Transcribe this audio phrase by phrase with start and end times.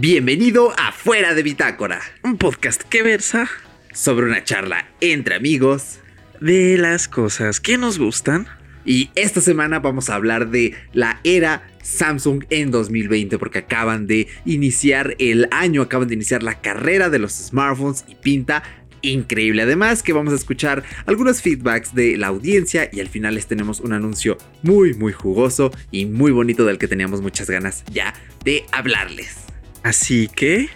[0.00, 3.48] Bienvenido a Fuera de Bitácora, Un podcast que versa
[3.92, 5.98] sobre una charla entre amigos.
[6.40, 8.46] de las cosas que nos gustan.
[8.84, 14.28] Y esta semana vamos a hablar de la era Samsung en 2020 porque acaban de
[14.44, 18.62] iniciar el año, acaban de iniciar la carrera de los smartphones y pinta
[19.02, 19.62] increíble.
[19.62, 23.80] Además que vamos a escuchar algunos feedbacks de la audiencia y al final les tenemos
[23.80, 28.64] un anuncio muy muy jugoso y muy bonito del que teníamos muchas ganas ya de
[28.70, 29.47] hablarles.
[29.82, 30.68] Así que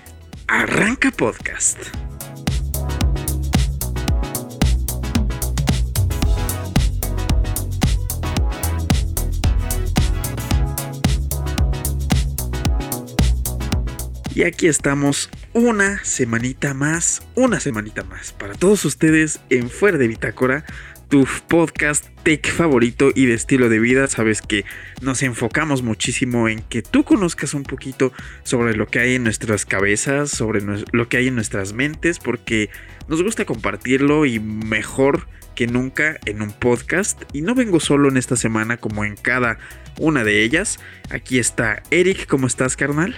[0.47, 1.79] arranca podcast.
[14.34, 20.09] Y aquí estamos una semanita más, una semanita más para todos ustedes en Fuera de
[20.09, 20.64] Bitácora,
[21.12, 24.06] tu podcast tech favorito y de estilo de vida.
[24.06, 24.64] Sabes que
[25.03, 28.14] nos enfocamos muchísimo en que tú conozcas un poquito
[28.45, 32.70] sobre lo que hay en nuestras cabezas, sobre lo que hay en nuestras mentes, porque
[33.09, 37.20] nos gusta compartirlo y mejor que nunca en un podcast.
[37.34, 39.58] Y no vengo solo en esta semana como en cada
[39.98, 40.81] una de ellas.
[41.11, 43.14] Aquí está Eric, ¿cómo estás, carnal?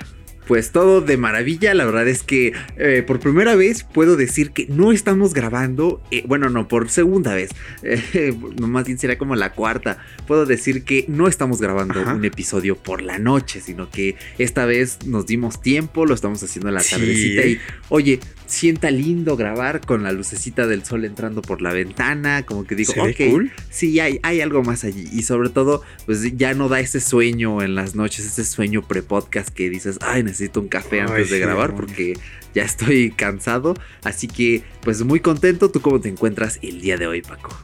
[0.46, 4.66] Pues todo de maravilla, la verdad es que eh, por primera vez puedo decir que
[4.68, 7.50] no estamos grabando, eh, bueno, no, por segunda vez,
[7.82, 12.14] eh, no, más bien sería como la cuarta, puedo decir que no estamos grabando Ajá.
[12.14, 16.68] un episodio por la noche, sino que esta vez nos dimos tiempo, lo estamos haciendo
[16.68, 21.42] en la Sí, tardecita y, oye, sienta lindo grabar con la lucecita del sol entrando
[21.42, 23.52] por la ventana, como que digo, ¿Se ve ok, cool?
[23.70, 25.08] sí, hay, hay algo más allí.
[25.12, 29.48] Y sobre todo, pues ya no da ese sueño en las noches, ese sueño pre-podcast
[29.48, 32.14] que dices, ay, necesito un café Ay, antes de sí, grabar porque
[32.54, 33.74] ya estoy cansado.
[34.02, 35.70] Así que, pues muy contento.
[35.70, 37.56] ¿Tú cómo te encuentras el día de hoy, Paco?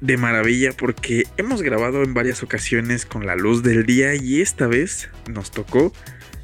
[0.00, 4.66] de maravilla porque hemos grabado en varias ocasiones con la luz del día y esta
[4.66, 5.92] vez nos tocó,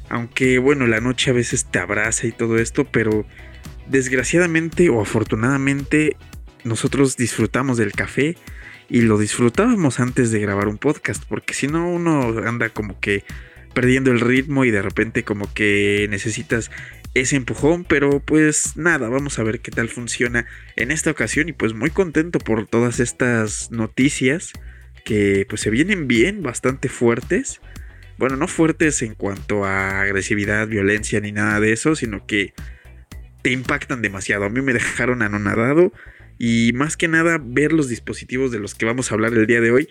[0.09, 3.25] aunque bueno, la noche a veces te abraza y todo esto, pero
[3.89, 6.17] desgraciadamente o afortunadamente
[6.63, 8.35] nosotros disfrutamos del café
[8.89, 13.23] y lo disfrutábamos antes de grabar un podcast, porque si no uno anda como que
[13.73, 16.71] perdiendo el ritmo y de repente como que necesitas
[17.13, 20.45] ese empujón, pero pues nada, vamos a ver qué tal funciona
[20.75, 24.53] en esta ocasión y pues muy contento por todas estas noticias
[25.03, 27.61] que pues se vienen bien, bastante fuertes.
[28.17, 32.53] Bueno, no fuertes en cuanto a agresividad, violencia ni nada de eso, sino que
[33.41, 34.45] te impactan demasiado.
[34.45, 35.91] A mí me dejaron anonadado
[36.37, 39.61] y más que nada ver los dispositivos de los que vamos a hablar el día
[39.61, 39.89] de hoy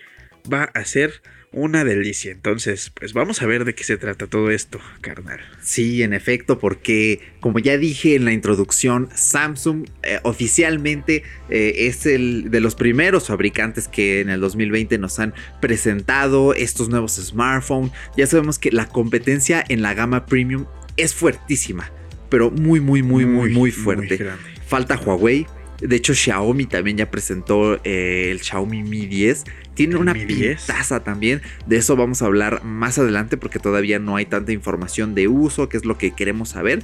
[0.51, 1.21] va a ser
[1.51, 2.31] una delicia.
[2.31, 5.39] Entonces, pues vamos a ver de qué se trata todo esto, carnal.
[5.61, 12.05] Sí, en efecto, porque como ya dije en la introducción, Samsung eh, oficialmente eh, es
[12.05, 17.91] el de los primeros fabricantes que en el 2020 nos han presentado estos nuevos smartphones.
[18.15, 20.65] Ya sabemos que la competencia en la gama premium
[20.97, 21.91] es fuertísima,
[22.29, 24.19] pero muy, muy, muy, muy, muy fuerte.
[24.65, 25.45] Falta Huawei.
[25.79, 29.43] De hecho, Xiaomi también ya presentó eh, el Xiaomi Mi 10.
[29.75, 30.65] Tiene ¿El una Mi 10?
[30.65, 31.41] pintaza también.
[31.67, 35.69] De eso vamos a hablar más adelante porque todavía no hay tanta información de uso,
[35.69, 36.83] que es lo que queremos saber.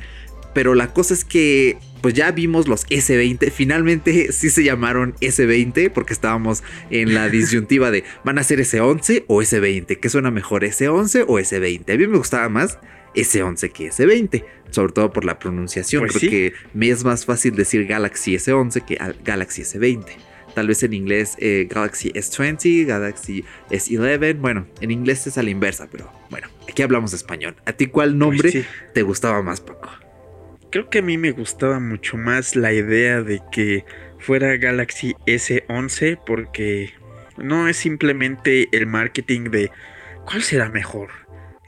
[0.53, 3.51] Pero la cosa es que, pues ya vimos los S20.
[3.51, 9.25] Finalmente sí se llamaron S20 porque estábamos en la disyuntiva de ¿van a ser S11
[9.27, 9.99] o S20?
[9.99, 11.91] ¿Qué suena mejor, S11 o S20?
[11.91, 12.77] A mí me gustaba más
[13.15, 16.01] S11 que S20, sobre todo por la pronunciación.
[16.03, 16.53] Pues Creo sí.
[16.73, 20.05] me es más fácil decir Galaxy S11 que al- Galaxy S20.
[20.55, 24.37] Tal vez en inglés eh, Galaxy S20, Galaxy S11.
[24.39, 27.55] Bueno, en inglés es a la inversa, pero bueno, aquí hablamos español.
[27.65, 28.69] ¿A ti cuál nombre Pues sí.
[28.93, 29.89] te gustaba más, Paco?
[30.71, 33.85] Creo que a mí me gustaba mucho más la idea de que
[34.19, 36.93] fuera Galaxy S11 porque
[37.37, 39.71] no es simplemente el marketing de
[40.25, 41.09] cuál será mejor,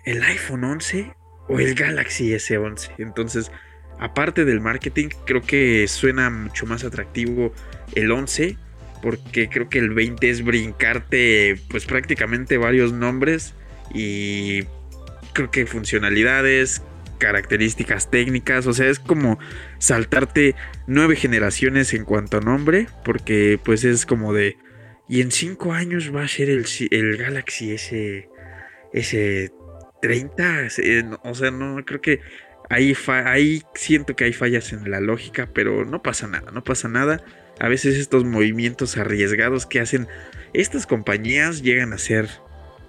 [0.06, 1.12] el iPhone 11
[1.48, 2.92] o el Galaxy S11.
[2.98, 3.52] Entonces,
[4.00, 7.54] aparte del marketing, creo que suena mucho más atractivo
[7.94, 8.58] el 11,
[9.02, 13.54] porque creo que el 20 es brincarte pues prácticamente varios nombres
[13.94, 14.64] y
[15.34, 16.82] creo que funcionalidades,
[17.18, 19.38] características técnicas, o sea, es como
[19.78, 20.56] saltarte
[20.88, 24.58] nueve generaciones en cuanto a nombre, porque pues es como de...
[25.08, 28.28] Y en cinco años va a ser el, el Galaxy S,
[28.92, 29.52] S
[30.06, 30.68] 30.
[30.78, 32.22] Eh, o sea, no creo que
[32.70, 36.88] ahí, ahí siento que hay fallas en la lógica, pero no pasa nada, no pasa
[36.88, 37.24] nada.
[37.60, 40.08] A veces estos movimientos arriesgados que hacen
[40.54, 42.30] estas compañías llegan a ser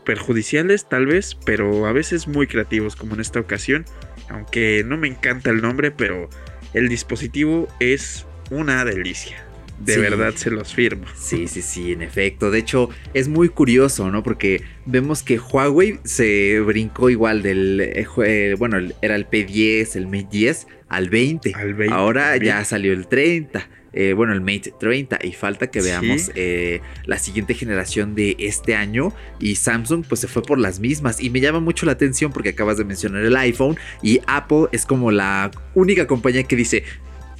[0.04, 3.86] perjudiciales tal vez, pero a veces muy creativos como en esta ocasión.
[4.28, 6.28] Aunque no me encanta el nombre, pero
[6.74, 9.45] el dispositivo es una delicia
[9.78, 10.00] de Sí.
[10.00, 11.04] verdad se los firmo.
[11.16, 12.50] Sí, sí, sí, en efecto.
[12.50, 14.22] De hecho, es muy curioso, ¿no?
[14.22, 20.06] Porque vemos que Huawei se brincó igual del, eh, eh, bueno, era el P10, el
[20.06, 21.52] Mate 10 al 20.
[21.54, 23.68] Al 20 Ahora ya salió el 30.
[23.98, 25.88] eh, bueno, el Mate 30 y falta que Sí.
[25.88, 30.80] veamos eh, la siguiente generación de este año y Samsung pues se fue por las
[30.80, 34.66] mismas y me llama mucho la atención porque acabas de mencionar el iPhone y Apple
[34.72, 36.82] es como la única compañía que dice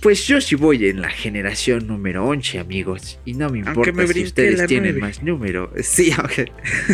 [0.07, 3.19] pues yo sí voy en la generación número 11, amigos.
[3.25, 5.01] Y no me importa me si ustedes tienen 9.
[5.01, 5.73] más número.
[5.83, 6.53] Sí, aunque,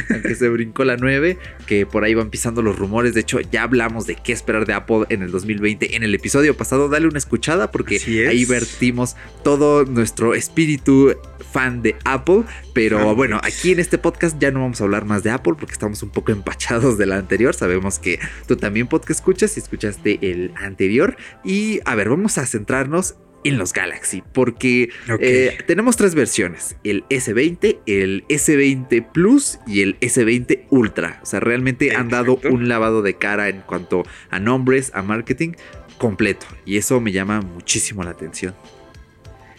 [0.08, 1.36] aunque se brincó la 9,
[1.66, 3.12] que por ahí van pisando los rumores.
[3.12, 6.56] De hecho, ya hablamos de qué esperar de Apple en el 2020 en el episodio
[6.56, 6.88] pasado.
[6.88, 8.06] Dale una escuchada porque es.
[8.06, 9.14] ahí vertimos
[9.44, 11.14] todo nuestro espíritu
[11.52, 12.44] fan de Apple.
[12.72, 15.74] Pero bueno, aquí en este podcast ya no vamos a hablar más de Apple porque
[15.74, 17.54] estamos un poco empachados de la anterior.
[17.54, 18.18] Sabemos que
[18.48, 21.16] tú también podcast escuchas y escuchaste el anterior.
[21.44, 23.01] Y a ver, vamos a centrarnos
[23.44, 24.90] en los Galaxy porque
[25.20, 31.18] eh, tenemos tres versiones, el S20, el S20 Plus y el S20 Ultra.
[31.22, 35.54] O sea, realmente han dado un lavado de cara en cuanto a nombres, a marketing
[35.98, 36.46] completo.
[36.64, 38.54] Y eso me llama muchísimo la atención.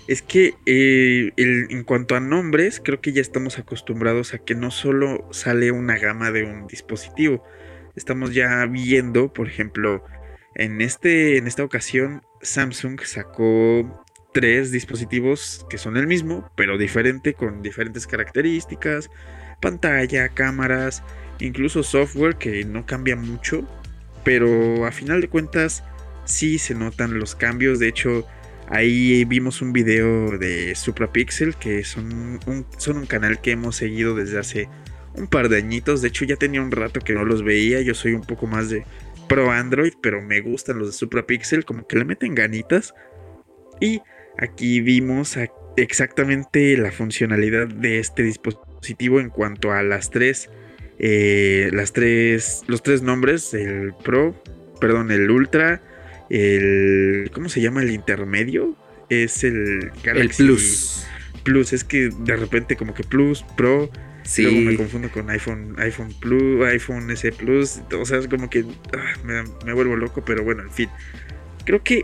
[0.07, 4.53] Es que eh, el- en cuanto a nombres, creo que ya estamos acostumbrados a que
[4.55, 7.43] no solo sale una gama de un dispositivo.
[7.95, 10.03] Estamos ya viendo, por ejemplo,
[10.55, 17.33] en, este, en esta ocasión, Samsung sacó tres dispositivos que son el mismo, pero diferente,
[17.33, 19.09] con diferentes características,
[19.61, 21.03] pantalla, cámaras,
[21.39, 23.67] incluso software que no cambia mucho,
[24.23, 25.83] pero a final de cuentas
[26.25, 27.79] sí se notan los cambios.
[27.79, 28.25] De hecho,
[28.69, 34.15] Ahí vimos un video de SupraPixel, que son un, son un canal que hemos seguido
[34.15, 34.69] desde hace
[35.15, 36.01] un par de añitos.
[36.01, 37.81] De hecho, ya tenía un rato que no los veía.
[37.81, 38.85] Yo soy un poco más de
[39.27, 42.93] pro Android, pero me gustan los de SupraPixel, como que le meten ganitas.
[43.79, 44.01] Y
[44.37, 45.37] aquí vimos
[45.77, 50.49] exactamente la funcionalidad de este dispositivo en cuanto a las tres,
[50.99, 54.41] eh, las tres, los tres nombres, el Pro,
[54.79, 55.81] perdón, el Ultra,
[56.29, 58.75] el, ¿cómo se llama el intermedio?
[59.09, 61.05] Es el El Plus.
[61.43, 63.89] Plus, es que de repente como que Plus, Pro,
[64.37, 68.65] luego me confundo con iPhone, iPhone Plus, iPhone S Plus, o sea, es como que
[68.97, 70.89] ah, me, vuelvo loco, pero bueno, en fin.
[71.65, 72.03] Creo que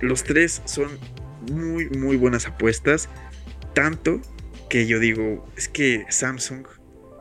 [0.00, 0.90] los tres son
[1.50, 3.08] muy, muy buenas apuestas,
[3.74, 4.20] tanto
[4.68, 6.66] que yo digo, es que Samsung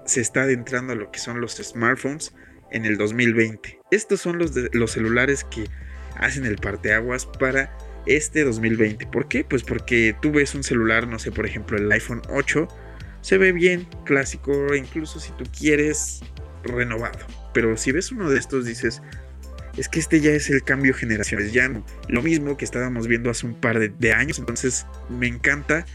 [0.06, 2.34] se está adentrando a lo que son los smartphones
[2.72, 3.80] en el 2020.
[3.92, 5.66] Estos son los, los celulares que
[6.18, 7.76] hacen el parteaguas para
[8.06, 9.08] este 2020.
[9.08, 9.44] ¿Por qué?
[9.44, 12.68] Pues porque tú ves un celular, no sé, por ejemplo, el iPhone 8,
[13.26, 16.20] se ve bien, clásico, incluso si tú quieres,
[16.64, 17.18] renovado.
[17.56, 19.02] Pero si ves uno de estos, dices,
[19.78, 23.32] es que este ya es el cambio generacional, ya no, lo mismo que estábamos viendo
[23.32, 24.38] hace un par de, años.
[24.38, 25.88] Entonces, me encanta,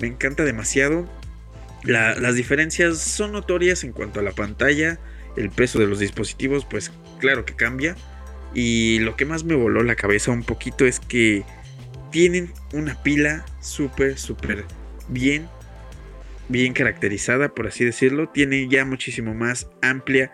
[0.00, 1.10] me encanta demasiado.
[1.82, 5.00] La- las diferencias son notorias en cuanto a la pantalla,
[5.36, 7.96] el peso de los dispositivos, pues claro que cambia.
[8.54, 11.42] Y lo que más me voló la cabeza un poquito es que
[12.12, 14.64] tienen una pila súper, súper
[15.08, 15.48] bien,
[16.48, 18.28] bien caracterizada, por así decirlo.
[18.28, 20.32] Tiene ya muchísimo más amplia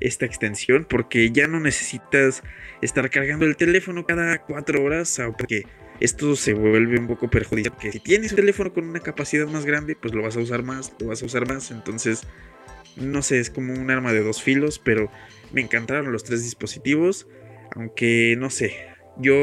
[0.00, 2.42] esta extensión porque ya no necesitas
[2.82, 5.66] estar cargando el teléfono cada cuatro horas porque
[6.00, 9.64] esto se vuelve un poco perjudicial que si tienes un teléfono con una capacidad más
[9.64, 12.26] grande pues lo vas a usar más lo vas a usar más entonces
[12.96, 15.10] no sé es como un arma de dos filos pero
[15.52, 17.28] me encantaron los tres dispositivos
[17.76, 18.76] aunque no sé
[19.16, 19.34] yo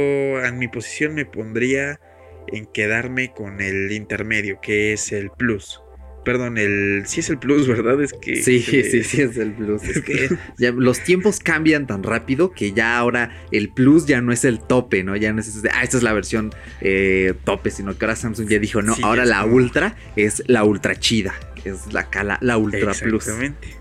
[0.43, 1.99] en mi posición me pondría
[2.47, 5.81] en quedarme con el intermedio que es el plus
[6.23, 9.53] perdón el sí es el plus verdad es que sí, eh, sí, sí, es el
[9.53, 9.83] Plus.
[9.83, 14.31] Es que ya los tiempos cambian tan rápido que ya ahora el Plus ya no
[14.31, 15.15] es el tope, ¿no?
[15.15, 16.51] Ya no es, ah, esta es la versión
[16.81, 20.43] eh, tope, sino que ahora Samsung ya dijo, no, Sí, ahora la como- Ultra es
[20.47, 21.33] la Ultra chida,
[21.65, 23.27] es la, cala, la Ultra Plus.
[23.27, 23.75] Exactamente.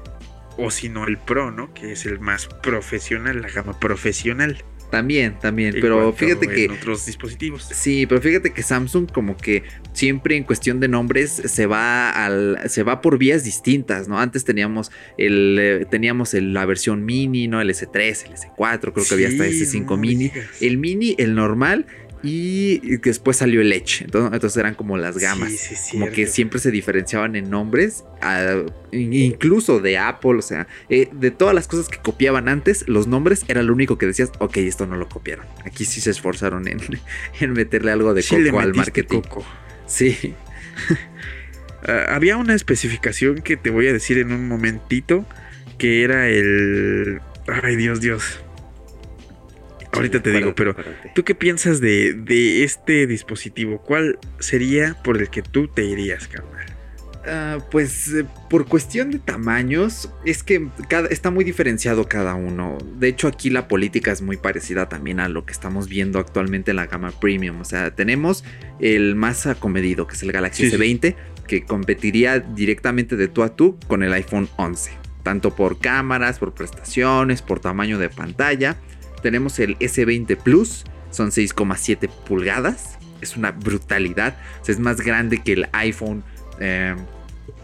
[0.57, 1.73] O si no el Pro, ¿no?
[1.73, 4.63] Que es el más profesional, la gama profesional.
[4.91, 6.69] También, también, en pero fíjate en que...
[6.71, 7.63] otros dispositivos.
[7.73, 12.59] Sí, pero fíjate que Samsung como que siempre en cuestión de nombres se va al
[12.69, 14.19] se va por vías distintas, ¿no?
[14.19, 17.61] Antes teníamos el eh, teníamos el- la versión mini, ¿no?
[17.61, 20.47] El S3, el S4, creo que había hasta Sí, S5 no mini, digas.
[20.61, 21.87] el mini, el normal
[22.23, 24.03] y después salió el Edge.
[24.03, 25.53] Entonces, entonces eran como las gamas.
[25.53, 28.05] Sí, sí, como que siempre se diferenciaban en nombres,
[28.93, 33.45] incluso de Apple, o sea, eh, de todas las cosas que copiaban antes, los nombres
[33.49, 35.47] era lo único que decías, ok, esto no lo copiaron.
[35.65, 36.81] Aquí sí se esforzaron en,
[37.41, 39.21] en meterle algo de Sí le coco al marketing.
[39.23, 39.47] coco.
[39.87, 40.35] Sí,
[41.87, 45.25] Ah, había una especificación que te voy a decir en un momentito,
[45.79, 47.21] que era el...
[47.63, 48.41] Ay, Dios, Dios.
[49.93, 50.77] Ahorita te digo, pero
[51.15, 53.83] ¿tú qué piensas de, de, este dispositivo?
[53.83, 56.67] ¿Cuál sería por el que tú te irías, carnal?
[57.27, 60.69] Ah, pues eh, por cuestión de tamaños, es que
[61.11, 62.79] está muy diferenciado cada uno.
[62.99, 66.71] De hecho, aquí la política es muy parecida también a lo que estamos viendo actualmente
[66.71, 67.61] en la gama premium.
[67.61, 68.43] O sea, tenemos
[68.81, 71.15] el más acomedido, que es el Galaxy S20,
[71.47, 74.91] que competiría directamente de tú a tú con el iPhone 11.
[75.23, 78.77] Tanto por cámaras, por prestaciones, por tamaño de pantalla.
[79.23, 82.99] Tenemos el S20 Plus, son 6,7 pulgadas.
[83.21, 84.37] Es una brutalidad.
[84.67, 86.25] Es más grande que el iPhone
[86.59, 86.95] eh,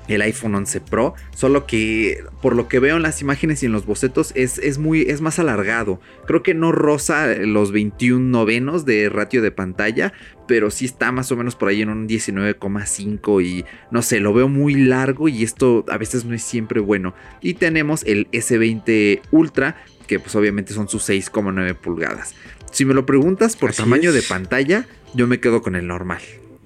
[0.08, 3.72] el iPhone 11 Pro, solo que por lo que veo en las imágenes y en
[3.72, 6.00] los bocetos es, es, muy, es más alargado.
[6.26, 10.12] Creo que no roza los 21 novenos de ratio de pantalla,
[10.46, 14.32] pero sí está más o menos por ahí en un 19,5 y no sé, lo
[14.32, 17.14] veo muy largo y esto a veces no es siempre bueno.
[17.40, 22.34] Y tenemos el S20 Ultra, que pues obviamente son sus 6,9 pulgadas.
[22.70, 26.20] Si me lo preguntas por tamaño de pantalla, yo me quedo con el normal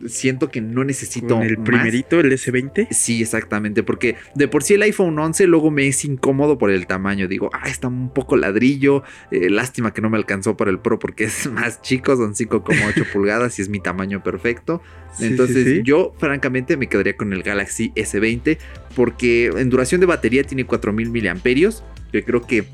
[0.08, 1.40] siento que no necesito.
[1.42, 2.88] el primerito, el S20?
[2.90, 3.82] Sí, exactamente.
[3.82, 7.28] Porque de por sí el iPhone 11 luego me es incómodo por el tamaño.
[7.28, 9.02] Digo, ah, está un poco ladrillo.
[9.30, 13.06] Eh, lástima que no me alcanzó por el Pro porque es más chico, son 5,8
[13.12, 14.82] pulgadas y es mi tamaño perfecto.
[15.18, 18.58] Entonces, yo francamente me quedaría con el Galaxy S20
[18.94, 21.82] porque en duración de batería tiene 4000 miliamperios.
[22.12, 22.64] Yo creo que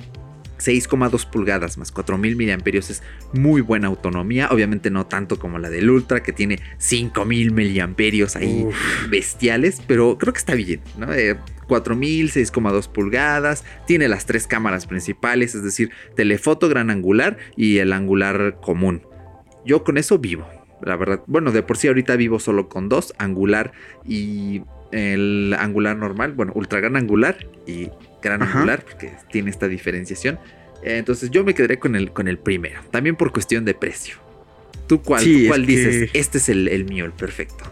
[0.59, 4.49] 6,2 pulgadas más 4000 miliamperios es muy buena autonomía.
[4.51, 8.67] Obviamente no tanto como la del Ultra que tiene 5000 miliamperios ahí
[9.09, 11.09] bestiales, pero creo que está bien, ¿no?
[11.67, 17.93] 4000, 6,2 pulgadas, tiene las tres cámaras principales, es decir, telefoto gran angular y el
[17.93, 19.03] angular común.
[19.65, 20.47] Yo con eso vivo,
[20.83, 21.23] la verdad.
[21.27, 23.73] Bueno, de por sí ahorita vivo solo con dos, angular
[24.05, 27.37] y el angular normal, bueno, ultra gran angular
[27.67, 27.91] y
[28.27, 30.39] gran angular, porque tiene esta diferenciación.
[30.83, 34.17] Entonces yo me quedaré con el, con el primero, también por cuestión de precio.
[34.87, 36.11] ¿Tú cuál, cuál dices?
[36.13, 37.65] Este es el, mío, el perfecto.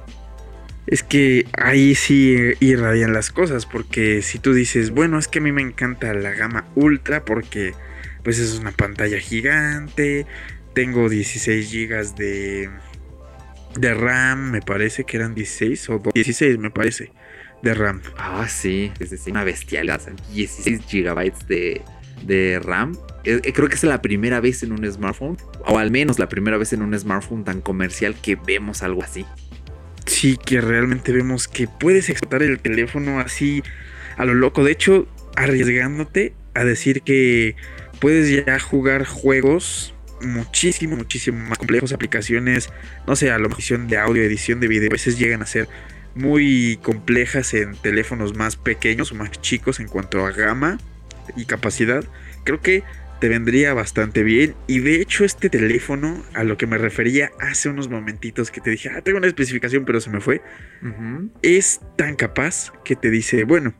[0.86, 5.42] Es que ahí sí irradian las cosas, porque si tú dices, bueno, es que a
[5.42, 7.72] mí me encanta la gama ultra porque
[8.22, 10.26] pues es una pantalla gigante,
[10.74, 12.70] tengo 16 GB de,
[13.76, 17.12] de RAM, me parece que eran 16 o 16 me parece
[17.64, 18.00] de RAM.
[18.16, 20.00] Ah, sí, es una bestialidad.
[20.32, 21.82] 16 GB de,
[22.22, 22.96] de RAM.
[23.24, 26.28] Eh, eh, creo que es la primera vez en un smartphone, o al menos la
[26.28, 29.24] primera vez en un smartphone tan comercial que vemos algo así.
[30.06, 33.62] Sí, que realmente vemos que puedes explotar el teléfono así
[34.16, 34.62] a lo loco.
[34.62, 37.56] De hecho, arriesgándote a decir que
[38.00, 42.70] puedes ya jugar juegos muchísimo, muchísimo más complejos, aplicaciones,
[43.06, 45.68] no sé, a lo mejor de audio, edición de video, a veces llegan a ser
[46.14, 50.78] muy complejas en teléfonos más pequeños o más chicos en cuanto a gama
[51.36, 52.04] y capacidad,
[52.44, 52.82] creo que
[53.20, 54.54] te vendría bastante bien.
[54.66, 58.70] Y de hecho este teléfono, a lo que me refería hace unos momentitos que te
[58.70, 60.42] dije, ah, tengo una especificación pero se me fue,
[61.42, 63.74] es tan capaz que te dice, bueno,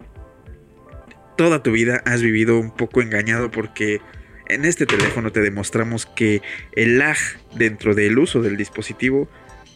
[1.37, 4.01] toda tu vida has vivido un poco engañado porque
[4.49, 7.17] en este teléfono te demostramos que el lag
[7.55, 9.29] dentro del uso del dispositivo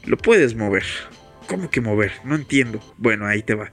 [0.04, 0.84] lo puedes mover.
[1.48, 2.12] ¿Cómo que mover?
[2.24, 2.78] No entiendo.
[2.98, 3.72] Bueno, ahí te va.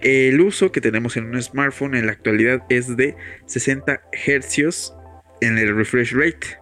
[0.00, 3.16] El uso que tenemos en un smartphone en la actualidad es de
[3.46, 4.92] 60 Hz
[5.40, 6.58] en el refresh rate,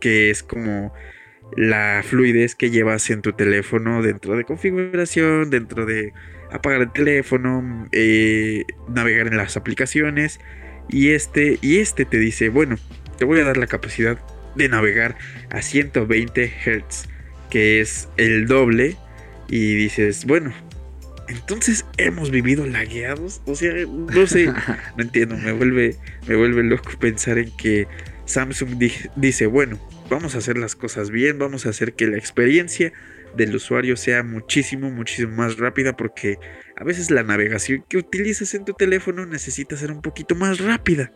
[0.00, 0.92] que es como
[1.56, 6.12] la fluidez que llevas en tu teléfono dentro de configuración, dentro de
[6.50, 10.40] apagar el teléfono, eh, navegar en las aplicaciones.
[10.88, 12.76] Y este, y este te dice, bueno,
[13.18, 14.18] te voy a dar la capacidad
[14.56, 15.16] de navegar
[15.50, 17.08] a 120 Hz,
[17.50, 18.96] que es el doble
[19.48, 20.52] y dices, bueno,
[21.28, 23.40] entonces hemos vivido lagueados.
[23.46, 24.46] O sea, no sé,
[24.96, 27.86] no entiendo, me vuelve, me vuelve loco pensar en que
[28.24, 28.78] Samsung
[29.16, 29.78] dice, bueno,
[30.10, 32.92] vamos a hacer las cosas bien, vamos a hacer que la experiencia
[33.36, 36.38] del usuario sea muchísimo, muchísimo más rápida porque
[36.76, 41.12] a veces la navegación que utilizas en tu teléfono necesita ser un poquito más rápida.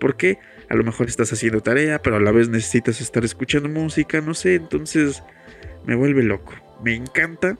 [0.00, 0.38] Porque
[0.68, 4.34] a lo mejor estás haciendo tarea, pero a la vez necesitas estar escuchando música, no
[4.34, 5.22] sé, entonces
[5.86, 7.58] me vuelve loco me encanta,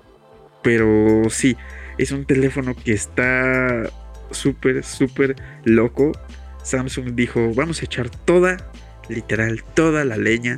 [0.62, 1.56] pero sí,
[1.98, 3.90] es un teléfono que está
[4.30, 6.12] súper, súper loco.
[6.62, 8.70] Samsung dijo, vamos a echar toda,
[9.08, 10.56] literal, toda la leña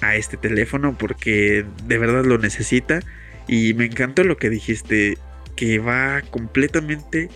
[0.00, 3.00] a este teléfono porque de verdad lo necesita.
[3.46, 5.18] Y me encantó lo que dijiste,
[5.56, 7.28] que va completamente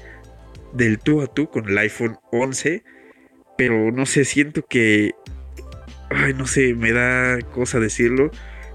[0.73, 2.85] del tú a tú con el iPhone 11.
[3.59, 5.13] Pero no sé, siento que...
[6.11, 8.31] Ay, no sé, me da cosa decirlo.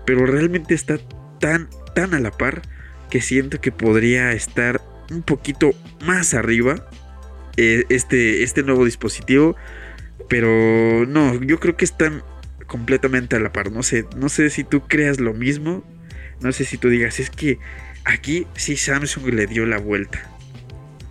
[0.06, 0.98] Pero realmente está
[1.40, 2.62] tan, tan a la par
[3.10, 4.82] que siento que podría estar
[5.12, 5.72] un poquito
[6.06, 6.88] más arriba
[7.58, 9.56] eh, este, este nuevo dispositivo.
[10.28, 12.24] Pero no, yo creo que están
[12.68, 13.72] completamente a la par.
[13.72, 15.84] No sé, no sé si tú creas lo mismo.
[16.40, 17.60] No sé si tú digas, es que
[18.06, 20.30] aquí sí Samsung le dio la vuelta.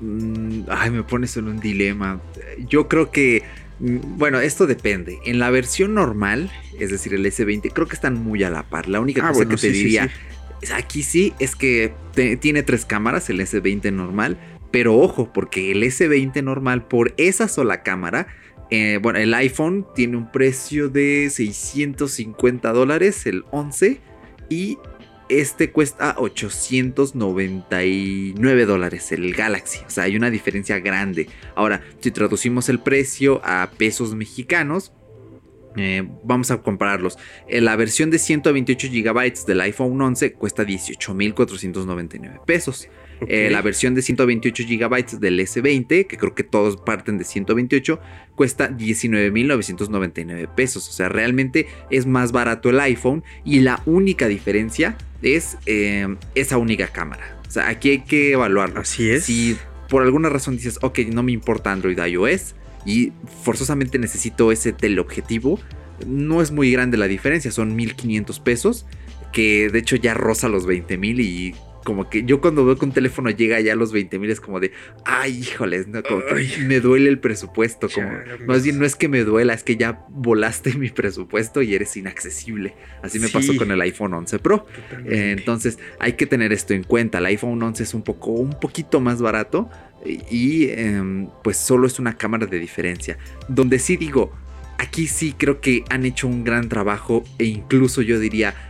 [0.01, 2.21] Mm, ay, me pones en un dilema.
[2.69, 3.43] Yo creo que,
[3.81, 5.19] bueno, esto depende.
[5.25, 8.89] En la versión normal, es decir, el S20, creo que están muy a la par.
[8.89, 10.11] La única Ah, cosa bueno, que te sí, sí, diría,
[10.75, 14.37] aquí sí, es que te- tiene tres cámaras, el S20 normal.
[14.71, 18.27] Pero ojo, porque el S20 normal, por esa sola cámara,
[18.71, 23.99] eh, bueno, el iPhone tiene un precio de 650 dólares, el 11,
[24.51, 24.77] y
[25.29, 29.81] este cuesta 899 dólares, el Galaxy.
[29.87, 31.29] O sea, hay una diferencia grande.
[31.55, 34.93] Ahora, si traducimos el precio a pesos mexicanos,
[35.77, 37.19] eh, vamos a compararlos.
[37.47, 42.89] Eh, la versión de 128 GB del iPhone 11 cuesta 18.499 pesos.
[43.27, 48.01] Eh, la versión de 128 GB del S20, que creo que todos parten de 128,
[48.35, 50.89] cuesta 19.999 pesos.
[50.89, 56.59] O sea, realmente es más barato el iPhone y la única diferencia es eh, esa
[56.59, 57.37] única cámara.
[57.47, 58.81] O sea, aquí hay que evaluarlo.
[58.81, 59.25] Así es.
[59.25, 59.57] Si
[59.89, 65.59] por alguna razón dices, ok, no me importa Android iOS y forzosamente necesito ese teleobjetivo,
[66.07, 68.87] no es muy grande la diferencia, son 1500 pesos,
[69.33, 71.55] que de hecho ya roza los 20 mil y
[71.89, 74.43] como que yo cuando veo que un teléfono llega ya a los 20 mil es
[74.43, 74.73] como de,
[75.07, 76.67] ay, híjoles, no, como que Ay.
[76.67, 78.11] me duele el presupuesto, como,
[78.47, 81.97] más bien no es que me duela, es que ya volaste mi presupuesto y eres
[81.97, 82.75] inaccesible.
[83.01, 84.67] Así me pasó con el iPhone 11 Pro.
[85.07, 87.21] Eh, Entonces hay que tener esto en cuenta.
[87.21, 89.71] El iPhone 11 es un poco, un poquito más barato
[90.05, 93.17] y, em, pues solo es una cámara de diferencia.
[93.49, 94.31] Donde sí digo,
[94.77, 98.68] aquí sí creo que han hecho un gran trabajo e incluso yo diría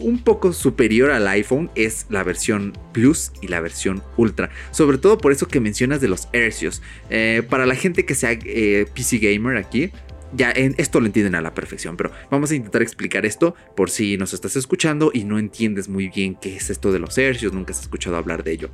[0.00, 4.50] un poco superior al iPhone es la versión Plus y la versión Ultra.
[4.70, 6.82] Sobre todo por eso que mencionas de los hercios.
[7.10, 9.92] Eh, para la gente que sea eh, PC gamer aquí,
[10.32, 13.90] ya en esto lo entienden a la perfección, pero vamos a intentar explicar esto por
[13.90, 17.52] si nos estás escuchando y no entiendes muy bien qué es esto de los hercios,
[17.52, 18.70] nunca has escuchado hablar de ello.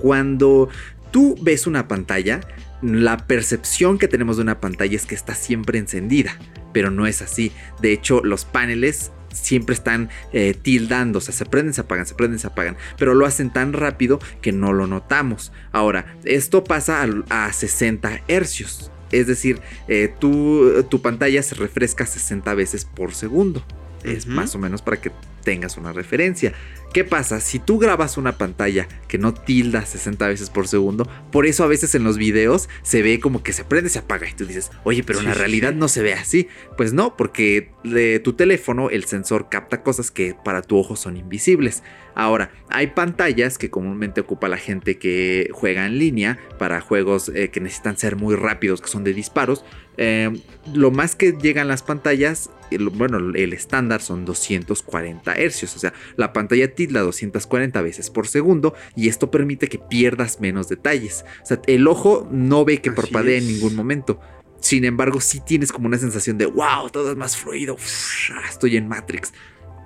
[0.00, 0.68] Cuando
[1.12, 2.40] tú ves una pantalla,
[2.82, 6.36] la percepción que tenemos de una pantalla es que está siempre encendida,
[6.72, 7.52] pero no es así.
[7.80, 12.14] De hecho, los paneles siempre están eh, tildando, o sea, se prenden, se apagan, se
[12.14, 15.52] prenden, se apagan, pero lo hacen tan rápido que no lo notamos.
[15.72, 22.06] Ahora, esto pasa a, a 60 hercios, es decir, eh, tu, tu pantalla se refresca
[22.06, 23.64] 60 veces por segundo.
[24.02, 25.10] Es más o menos para que
[25.44, 26.52] tengas una referencia.
[26.94, 27.40] ¿Qué pasa?
[27.40, 31.66] Si tú grabas una pantalla que no tilda 60 veces por segundo, por eso a
[31.66, 34.70] veces en los videos se ve como que se prende, se apaga y tú dices,
[34.84, 36.46] oye, pero en la realidad no se ve así.
[36.76, 41.16] Pues no, porque de tu teléfono el sensor capta cosas que para tu ojo son
[41.16, 41.82] invisibles.
[42.14, 47.48] Ahora, hay pantallas que comúnmente ocupa la gente que juega en línea para juegos eh,
[47.50, 49.64] que necesitan ser muy rápidos, que son de disparos.
[49.96, 50.30] Eh,
[50.72, 55.92] lo más que llegan las pantallas, el- bueno, el estándar son 240 hercios, o sea,
[56.16, 61.24] la pantalla tilda 240 veces por segundo y esto permite que pierdas menos detalles.
[61.42, 64.20] O sea, el ojo no ve que Así parpadea en ningún momento.
[64.60, 67.74] Sin embargo, sí tienes como una sensación de wow, todo es más fluido.
[67.74, 69.32] uf, ah, estoy en Matrix.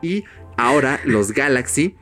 [0.02, 0.24] Y
[0.56, 1.96] ahora los Galaxy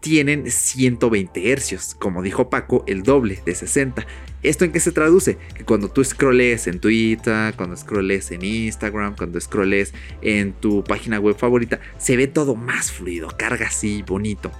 [0.00, 4.06] tienen 120 hercios, como dijo Paco, el doble de 60.
[4.42, 5.38] ¿Esto en qué se traduce?
[5.54, 11.18] Que cuando tú scrolles en Twitter, cuando scrolles en Instagram, cuando scrolles en tu página
[11.18, 14.52] web favorita, se ve todo más fluido, carga así, bonito.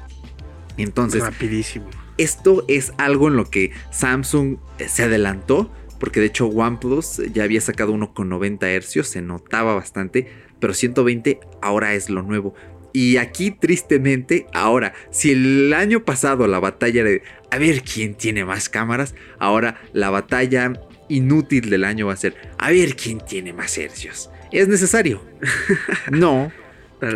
[0.76, 1.86] Entonces, Rapidísimo.
[2.18, 7.44] esto es algo en lo que Samsung eh, se adelantó, porque de hecho OnePlus ya
[7.44, 10.28] había sacado uno con 90 hercios, se notaba bastante,
[10.60, 12.54] pero 120 ahora es lo nuevo.
[12.96, 18.46] Y aquí tristemente, ahora, si el año pasado la batalla de a ver quién tiene
[18.46, 20.72] más cámaras, ahora la batalla
[21.10, 24.30] inútil del año va a ser a ver quién tiene más hercios.
[24.50, 25.22] ¿Es necesario?
[26.10, 26.50] no,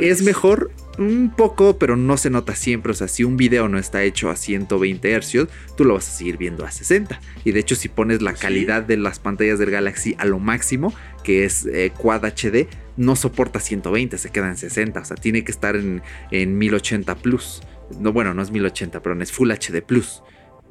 [0.03, 2.93] es mejor un poco, pero no se nota siempre.
[2.93, 6.13] O sea, si un video no está hecho a 120 Hz, tú lo vas a
[6.13, 7.19] seguir viendo a 60.
[7.43, 10.93] Y de hecho, si pones la calidad de las pantallas del Galaxy a lo máximo,
[11.25, 12.69] que es eh, Quad HD,
[13.01, 15.01] no soporta 120, se queda en 60.
[15.01, 17.63] O sea, tiene que estar en, en 1080 Plus.
[17.99, 20.23] No, bueno, no es 1080, pero es Full HD Plus.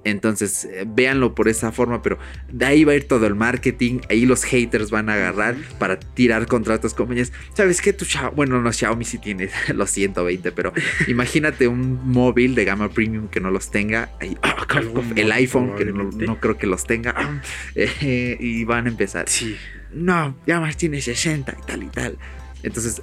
[0.03, 2.19] Entonces, eh, véanlo por esa forma, pero
[2.51, 4.01] de ahí va a ir todo el marketing.
[4.09, 7.33] Ahí los haters van a agarrar para tirar contra otras compañías.
[7.53, 7.93] ¿Sabes qué?
[7.93, 10.71] Tu Xiaomi, bueno, no, Xiaomi sí tiene los 120, pero
[11.07, 14.11] imagínate un móvil de gama premium que no los tenga.
[14.21, 14.67] Ahí, ah,
[15.15, 17.15] el iPhone que no creo que los tenga.
[17.17, 17.41] ah,
[17.75, 19.27] eh, y van a empezar.
[19.27, 19.57] Sí.
[19.91, 22.17] No, ya más tiene 60 y tal y tal.
[22.63, 23.01] Entonces,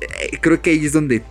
[0.00, 1.22] eh, creo que ahí es donde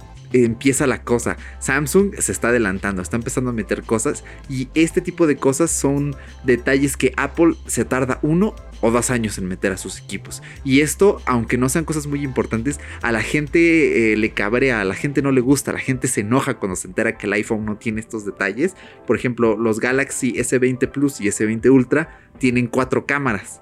[0.44, 1.38] empieza la cosa.
[1.60, 6.16] Samsung se está adelantando, está empezando a meter cosas y este tipo de cosas son
[6.44, 10.44] detalles que Apple se tarda uno o dos años en meter a sus equipos.
[10.64, 14.86] Y esto, aunque no sean cosas muy importantes, a la gente eh, le cabrea, a
[14.86, 17.66] la gente no le gusta, la gente se enoja cuando se entera que el iPhone
[17.66, 18.76] no tiene estos detalles.
[19.08, 23.62] Por ejemplo, los Galaxy S20 Plus y S20 Ultra tienen cuatro cámaras.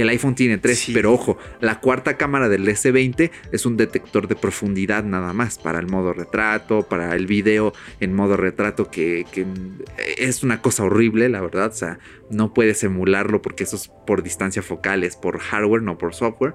[0.00, 4.36] El iPhone tiene tres, pero ojo, la cuarta cámara del S20 es un detector de
[4.36, 9.26] profundidad nada más para el modo retrato, para el video en modo retrato, que,
[10.16, 11.72] es una cosa horrible, la verdad.
[11.72, 11.98] O sea,
[12.30, 16.54] no puedes emularlo porque eso es por distancia focal, es por hardware, no por software.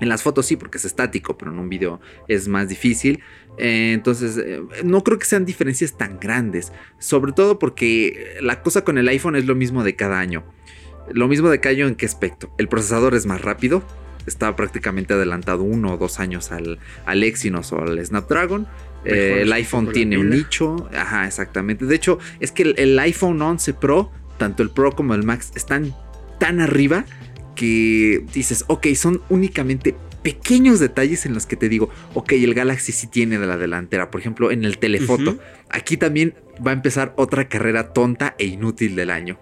[0.00, 3.22] En las fotos sí, porque es estático, pero en un video es más difícil.
[3.56, 6.72] Eh, entonces, eh, no creo que sean diferencias tan grandes.
[6.98, 10.44] Sobre todo porque la cosa con el iPhone es lo mismo de cada año.
[11.12, 12.50] Lo mismo de Cayo en qué aspecto.
[12.58, 13.82] El procesador es más rápido.
[14.26, 18.66] Está prácticamente adelantado uno o dos años al, al Exynos o al Snapdragon.
[19.04, 20.88] Eh, el iPhone tiene un nicho.
[20.94, 21.86] Ajá, exactamente.
[21.86, 25.94] De hecho, es que el, iPhone 11 Pro, tanto el Pro como el Max, están
[26.38, 27.04] tan arriba
[27.54, 32.92] que dices, ok, son únicamente pequeños detalles en los que te digo, ok, el Galaxy
[32.92, 35.38] sí tiene de la delantera, por ejemplo, en el telefoto.
[35.70, 39.38] Aquí también va a empezar otra carrera tonta e inútil del año.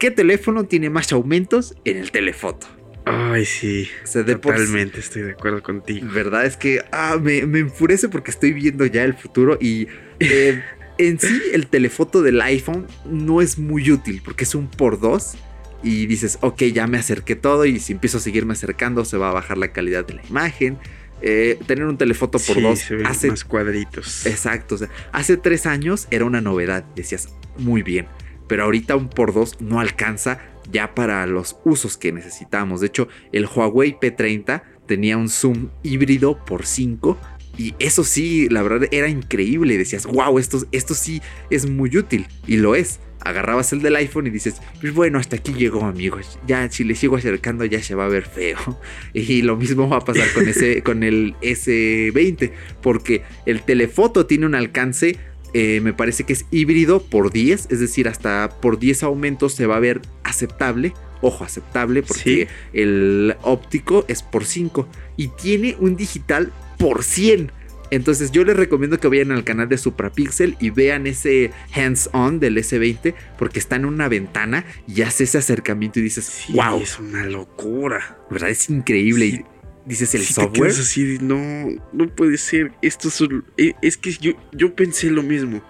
[0.00, 2.66] ¿Qué teléfono tiene más aumentos en el telefoto?
[3.04, 3.86] Ay, sí.
[4.10, 6.08] totalmente estoy de acuerdo contigo.
[6.10, 10.64] Verdad es que ah, me, enfurece porque estoy viendo ya el futuro y eh,
[10.98, 15.34] en sí el telefoto del iPhone no es muy útil porque es un por dos
[15.82, 19.28] y dices, ok, ya me acerqué todo y si empiezo a seguirme acercando se va
[19.28, 20.78] a bajar la calidad de la imagen.
[21.20, 24.24] Eh, tener un telefoto por dos hace más cuadritos.
[24.24, 26.86] Exacto, o sea, hace tres años era una novedad.
[26.96, 28.06] Decías, muy bien
[28.50, 30.40] pero ahorita un por dos no alcanza
[30.72, 32.80] ya para los usos que necesitamos.
[32.80, 37.16] De hecho, el Huawei P30 tenía un zoom híbrido por 5
[37.56, 39.78] y eso sí, la verdad era increíble.
[39.78, 42.98] Decías, wow, esto, esto sí es muy útil y lo es.
[43.20, 46.40] Agarrabas el del iPhone y dices, pues bueno, hasta aquí llegó, amigos.
[46.48, 48.58] Ya si le sigo acercando ya se va a ver feo.
[49.14, 52.50] Y lo mismo va a pasar con ese con el S20,
[52.82, 55.18] porque el telefoto tiene un alcance
[55.52, 59.66] eh, me parece que es híbrido por 10, es decir, hasta por 10 aumentos se
[59.66, 60.92] va a ver aceptable.
[61.22, 67.52] Ojo, aceptable porque el óptico es por 5 y tiene un digital por 100.
[67.90, 72.56] Entonces yo les recomiendo que vayan al canal de Suprapixel y vean ese hands-on del
[72.56, 76.80] S20 porque está en una ventana y hace ese acercamiento y dices, wow.
[76.80, 78.18] Es una locura.
[78.30, 78.50] ¿Verdad?
[78.50, 79.44] Es increíble
[79.84, 80.70] dices el software.
[80.70, 82.72] así, no, no puede ser.
[82.82, 83.22] Esto es,
[83.56, 85.62] e, es que yo, yo pensé lo mismo.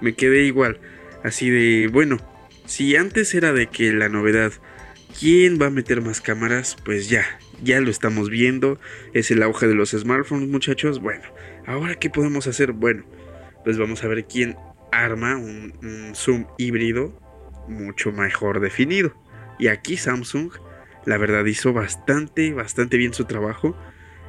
[0.00, 0.80] Me quedé igual.
[1.24, 2.18] Así de, bueno,
[2.66, 4.52] si antes era de que la novedad,
[5.18, 6.76] ¿quién va a meter más cámaras?
[6.84, 7.24] Pues ya,
[7.62, 8.78] ya lo estamos viendo.
[9.12, 11.00] Es el auge de los smartphones, muchachos.
[11.00, 11.24] Bueno,
[11.66, 12.72] ahora qué podemos hacer?
[12.72, 13.04] Bueno,
[13.64, 14.56] pues vamos a ver quién
[14.92, 17.28] arma un, un zoom híbrido
[17.68, 19.14] mucho mejor definido.
[19.58, 20.52] Y aquí Samsung
[21.08, 23.74] la verdad hizo bastante, bastante bien su trabajo.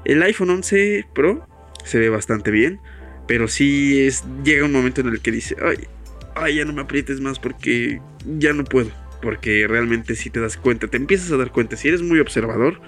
[0.06, 1.46] El iPhone 11 Pro
[1.84, 2.80] se ve bastante bien.
[3.28, 5.88] Pero sí es, llega un momento en el que dice, ay,
[6.36, 8.92] ay, ya no me aprietes más porque ya no puedo.
[9.22, 12.82] Porque realmente si te das cuenta, te empiezas a dar cuenta, si eres muy observador,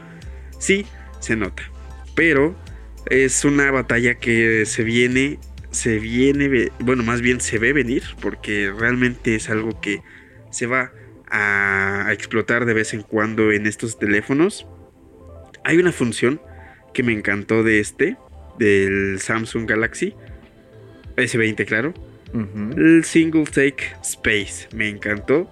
[0.58, 0.86] sí,
[1.20, 1.62] se nota.
[2.16, 2.56] Pero
[3.08, 5.38] es una batalla que se viene,
[5.70, 10.02] se viene, bueno, más bien se ve venir, porque realmente es algo que
[10.50, 10.92] se va
[11.32, 14.67] a, explotar de vez en cuando en estos teléfonos.
[15.63, 16.41] Hay una función
[16.94, 18.17] que me encantó de este,
[18.60, 20.13] del Samsung Galaxy
[21.15, 21.94] S20, claro.
[22.78, 24.67] El Single Take Space.
[24.74, 25.50] Me encantó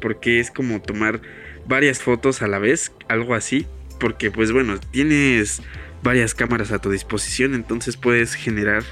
[0.00, 1.20] porque es como tomar
[1.66, 3.66] varias fotos a la vez, algo así.
[3.98, 5.62] Porque pues bueno, tienes
[6.02, 8.82] varias cámaras a tu disposición, entonces puedes generar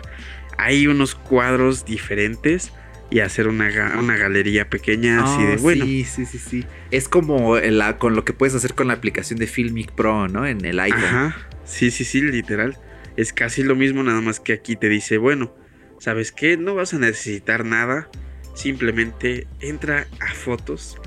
[0.58, 2.72] ahí unos cuadros diferentes
[3.10, 5.84] y hacer una, galería pequeña así de oh, bueno.
[5.84, 6.64] Sí, sí, sí, sí.
[6.90, 10.46] Es como la, con lo que puedes hacer con la aplicación de Filmic Pro, ¿no?
[10.46, 11.04] En el iPhone.
[11.04, 11.36] Ajá.
[11.64, 12.76] Sí, sí, sí, literal.
[13.16, 15.54] Es casi lo mismo, nada más que aquí te dice, bueno,
[15.98, 16.56] ¿sabes qué?
[16.56, 18.08] No vas a necesitar nada.
[18.54, 20.98] Simplemente entra a fotos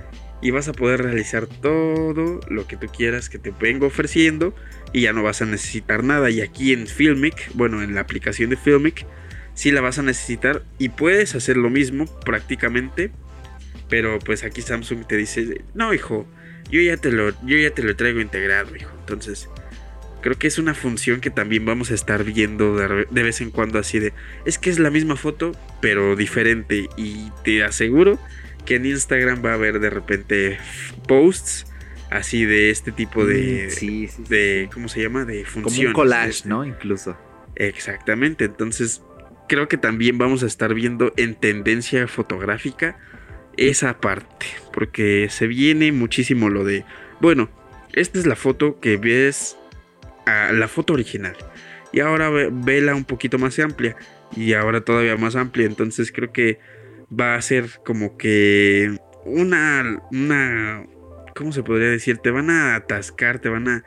[0.42, 4.56] y vas a poder realizar todo lo que tú quieras que te vengo ofreciendo
[4.92, 6.30] y ya no vas a necesitar nada.
[6.30, 9.06] Y aquí en Filmic, bueno, en la aplicación de Filmic,
[9.62, 13.12] si la vas a necesitar y puedes hacer lo mismo prácticamente.
[13.90, 16.26] Pero pues aquí Samsung te dice, no hijo,
[16.72, 18.90] yo ya te lo, yo ya te lo traigo integrado, hijo.
[19.02, 19.50] Entonces,
[20.22, 23.78] creo que es una función que también vamos a estar viendo de, vez en cuando
[23.78, 24.14] así de,
[24.48, 26.90] es que es la misma foto, pero diferente.
[26.98, 28.18] Y te aseguro
[28.66, 30.58] que en Instagram va a haber de repente
[31.08, 31.68] posts
[32.10, 35.24] así de este tipo de, mm, de ¿cómo se llama?
[35.24, 35.78] De funciones.
[35.78, 36.66] Como un collage, ¿no?
[36.66, 37.16] Incluso.
[37.56, 39.04] Exactamente, entonces
[39.52, 42.98] creo que también vamos a estar viendo en tendencia fotográfica
[43.58, 46.86] esa parte, porque se viene muchísimo lo de,
[47.20, 47.50] bueno,
[47.92, 49.58] esta es la foto que ves,
[50.26, 51.36] a la foto original,
[51.92, 53.98] y ahora vela un poquito más amplia,
[54.38, 56.60] y ahora todavía más amplia, entonces creo que
[57.12, 60.86] va a ser como que una, una,
[61.36, 62.20] ¿cómo se podría decir?
[62.20, 63.84] Te van a atascar, te van a,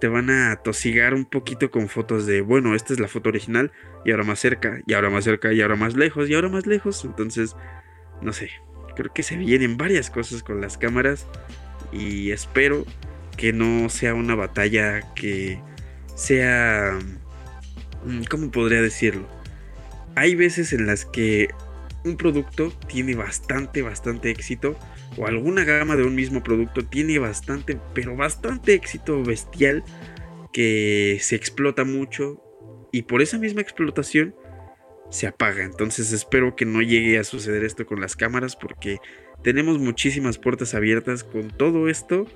[0.00, 3.72] te van a tosigar un poquito con fotos de, bueno, esta es la foto original,
[4.06, 6.66] y ahora más cerca, y ahora más cerca, y ahora más lejos, y ahora más
[6.66, 7.54] lejos, entonces,
[8.22, 8.50] no sé,
[8.96, 11.26] Creo que se vienen varias cosas con las cámaras
[11.92, 12.86] y espero
[13.36, 15.60] que no sea una batalla que
[16.16, 16.98] sea...
[18.04, 19.28] Mm, ¿Cómo podría decirlo?
[20.14, 21.50] Hay veces en las que
[22.04, 24.78] un producto tiene bastante, bastante éxito
[25.18, 29.84] o alguna gama de un mismo producto tiene bastante, pero bastante éxito bestial
[30.54, 32.42] que se explota mucho
[32.96, 34.34] y por esa misma explotación
[35.10, 35.64] se apaga.
[35.64, 38.96] Entonces espero que no llegue a suceder esto con las cámaras porque
[39.42, 42.26] tenemos muchísimas puertas abiertas con todo esto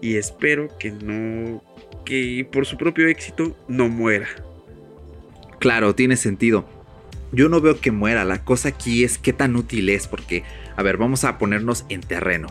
[0.00, 1.62] y espero que no,
[2.04, 4.26] que por su propio éxito no muera.
[5.60, 6.68] Claro, tiene sentido.
[7.30, 10.42] Yo no veo que muera, la cosa aquí es qué tan útil es porque,
[10.74, 12.48] a ver, vamos a ponernos en terreno.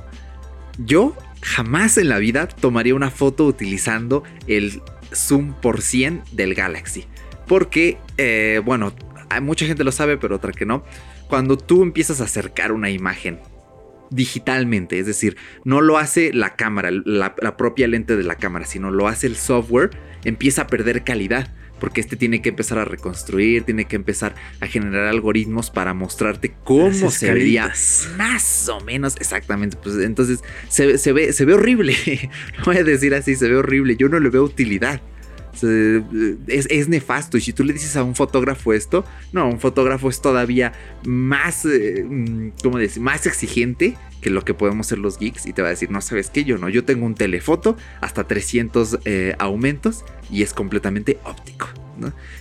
[0.77, 4.81] Yo jamás en la vida tomaría una foto utilizando el
[5.13, 7.07] zoom por 100 del Galaxy.
[7.51, 8.93] Porque, eh, bueno,
[9.41, 10.85] mucha gente lo sabe, pero otra que no.
[11.27, 13.41] Cuando tú empiezas a acercar una imagen
[14.09, 15.35] digitalmente, es decir,
[15.65, 19.35] no lo hace la cámara, la, propia lente de la cámara, sino lo hace el
[19.35, 19.89] software,
[20.23, 24.67] empieza a perder calidad porque este tiene que empezar a reconstruir, tiene que empezar a
[24.67, 27.73] generar algoritmos para mostrarte cómo se vería
[28.15, 29.75] más o menos exactamente.
[29.75, 31.97] Pues entonces se, se, ve, se ve horrible.
[32.59, 33.97] Lo voy a decir así, se ve horrible.
[33.97, 35.01] Yo no le veo utilidad
[35.53, 37.37] es, nefasto.
[37.37, 40.73] Y si tú le dices a un fotógrafo esto, no, un fotógrafo es todavía
[41.05, 43.01] más, eh, mm, ¿cómo decir?
[43.01, 45.99] Más exigente que lo que podemos ser los geeks y te va a decir, no
[46.01, 51.17] sabes qué, yo no, yo tengo un telefoto hasta 300 eh, aumentos y es completamente
[51.23, 51.67] óptico.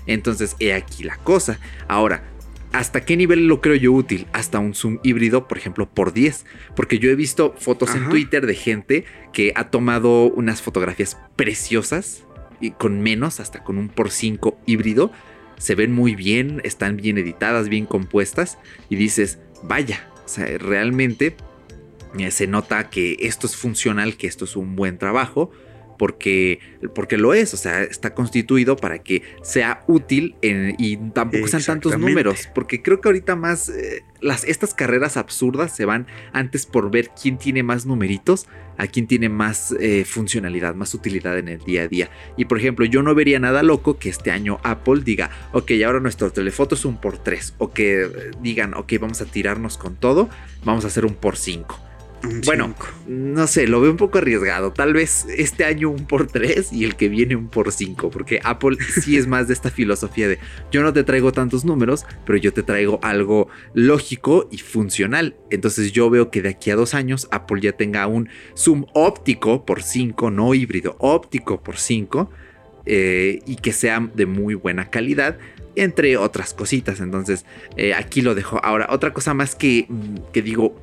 [0.06, 1.58] Entonces, he aquí la cosa.
[1.88, 2.22] Ahora,
[2.72, 4.28] ¿Hasta qué nivel lo creo yo útil?
[4.32, 6.46] Hasta un zoom híbrido, por ejemplo, por 10.
[6.76, 12.24] Porque yo he visto fotos en Twitter de gente que ha tomado unas fotografías preciosas
[12.60, 15.10] y con menos, hasta con un por 5 híbrido,
[15.58, 21.36] se ven muy bien, están bien editadas, bien compuestas y dices, vaya, o sea, realmente
[22.18, 25.50] eh, se nota que esto es funcional, que esto es un buen trabajo
[26.00, 26.60] porque,
[26.94, 31.98] porque lo es, o sea, está constituido para que sea útil y tampoco sean tantos
[31.98, 36.90] números, porque creo que ahorita más eh, las, estas carreras absurdas se van antes por
[36.90, 41.58] ver quién tiene más numeritos a quién tiene más eh, funcionalidad, más utilidad en el
[41.58, 42.10] día a día.
[42.38, 46.00] Y por ejemplo, yo no vería nada loco que este año Apple diga, ok, ahora
[46.00, 48.10] nuestro telefoto es un por 3, o que eh,
[48.40, 50.30] digan, ok, vamos a tirarnos con todo,
[50.64, 51.89] vamos a hacer un por 5
[52.44, 52.74] bueno,
[53.06, 54.72] no sé, lo veo un poco arriesgado.
[54.72, 58.40] Tal vez este año un por tres y el que viene un por cinco, porque
[58.44, 60.38] Apple sí es más de esta filosofía de
[60.70, 65.36] yo no te traigo tantos números, pero yo te traigo algo lógico y funcional.
[65.50, 69.64] Entonces yo veo que de aquí a dos años Apple ya tenga un zoom óptico
[69.64, 72.30] por 5, no híbrido, óptico por 5,
[72.86, 75.38] eh, y que sea de muy buena calidad
[75.76, 77.00] entre otras cositas.
[77.00, 78.62] Entonces, eh, aquí lo dejo.
[78.62, 80.74] Ahora, otra cosa más que, mm, que digo,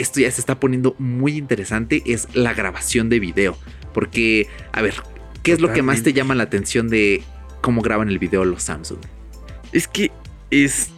[0.00, 3.56] esto ya se está poniendo muy interesante es la grabación de video.
[3.92, 4.94] Porque, a ver,
[5.42, 7.22] ¿qué es lo que más te llama la atención de
[7.60, 8.98] cómo graban el video los Samsung?
[9.72, 10.10] Es que
[10.50, 10.90] es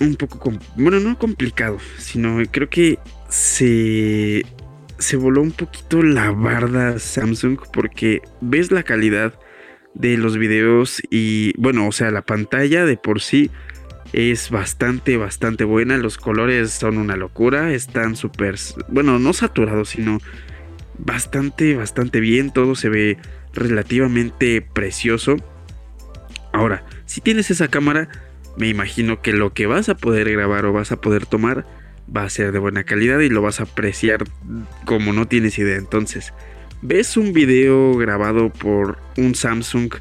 [0.00, 4.44] un poco, bueno, no complicado, sino creo que se,
[4.98, 9.38] se voló un poquito la barda Samsung porque ves la calidad
[9.94, 13.50] de los videos y, bueno, o sea, la pantalla de por sí
[14.12, 15.96] es bastante, bastante buena.
[15.96, 17.72] Los colores son una locura.
[17.72, 18.56] Están súper,
[18.88, 20.18] bueno, no saturados, sino
[20.98, 22.50] bastante, bastante bien.
[22.50, 23.18] Todo se ve
[23.52, 25.36] relativamente precioso.
[26.52, 28.08] Ahora, si tienes esa cámara,
[28.56, 31.66] me imagino que lo que vas a poder grabar o vas a poder tomar
[32.14, 34.24] va a ser de buena calidad y lo vas a apreciar
[34.84, 35.76] como no tienes idea.
[35.76, 36.32] Entonces,
[36.80, 39.94] ves un video grabado por un Samsung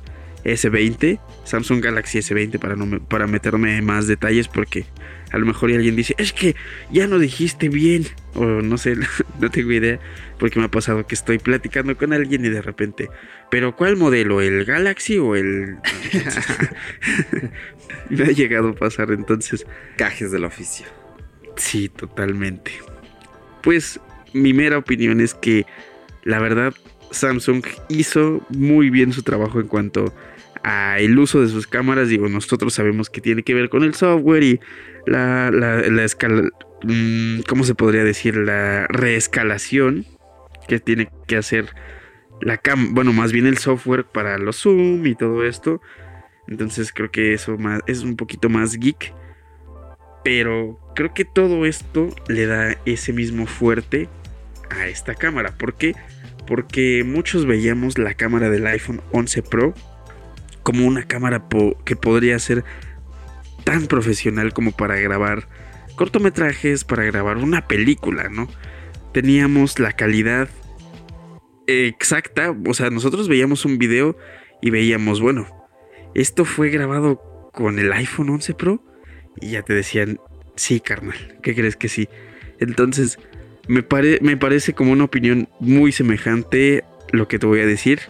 [0.47, 4.85] S20, Samsung Galaxy S20 para, no para meterme más detalles porque
[5.31, 6.55] a lo mejor alguien dice, es que
[6.89, 8.95] ya no dijiste bien, o no sé,
[9.39, 9.99] no tengo idea,
[10.39, 13.09] porque me ha pasado que estoy platicando con alguien y de repente,
[13.51, 14.41] pero ¿cuál modelo?
[14.41, 15.77] ¿El Galaxy o el...
[18.09, 19.65] me ha llegado a pasar entonces.
[19.97, 20.85] Cajes del oficio.
[21.57, 22.71] Sí, totalmente.
[23.63, 23.99] Pues
[24.33, 25.65] mi mera opinión es que
[26.23, 26.73] la verdad
[27.11, 30.13] Samsung hizo muy bien su trabajo en cuanto
[30.99, 34.43] el uso de sus cámaras, digo, nosotros sabemos que tiene que ver con el software
[34.43, 34.59] y
[35.05, 36.49] la, la, escala,
[36.83, 38.35] mm, ¿cómo se podría decir?
[38.35, 40.05] La reescalación
[40.67, 41.67] que tiene que hacer
[42.41, 45.81] la cam, bueno, más bien el software para los zoom y todo esto.
[46.47, 49.13] Entonces creo que eso más, es un poquito más geek.
[50.23, 54.09] Pero creo que todo esto le da ese mismo fuerte
[54.69, 55.57] a esta cámara.
[55.57, 55.95] ¿Por qué?
[56.45, 59.73] Porque muchos veíamos la cámara del iPhone 11 Pro
[60.67, 61.47] como una cámara
[61.85, 62.65] que podría ser
[63.63, 65.47] tan profesional como para grabar
[65.95, 68.49] cortometrajes, para grabar una película, ¿no?
[69.13, 70.49] Teníamos la calidad
[71.67, 74.17] exacta, o sea, nosotros veíamos un video
[74.61, 75.47] y veíamos, bueno,
[76.13, 78.83] esto fue grabado con el iPhone 11 Pro
[79.39, 80.19] y ya te decían,
[80.57, 82.09] sí, carnal, ¿qué crees que sí?
[82.59, 83.19] Entonces,
[83.69, 83.85] me,
[84.19, 88.01] me parece como una opinión muy semejante lo que te voy a decir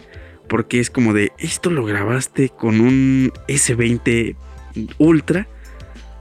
[0.48, 4.36] porque es como de, ¿esto lo grabaste con un S20
[4.98, 5.48] Ultra?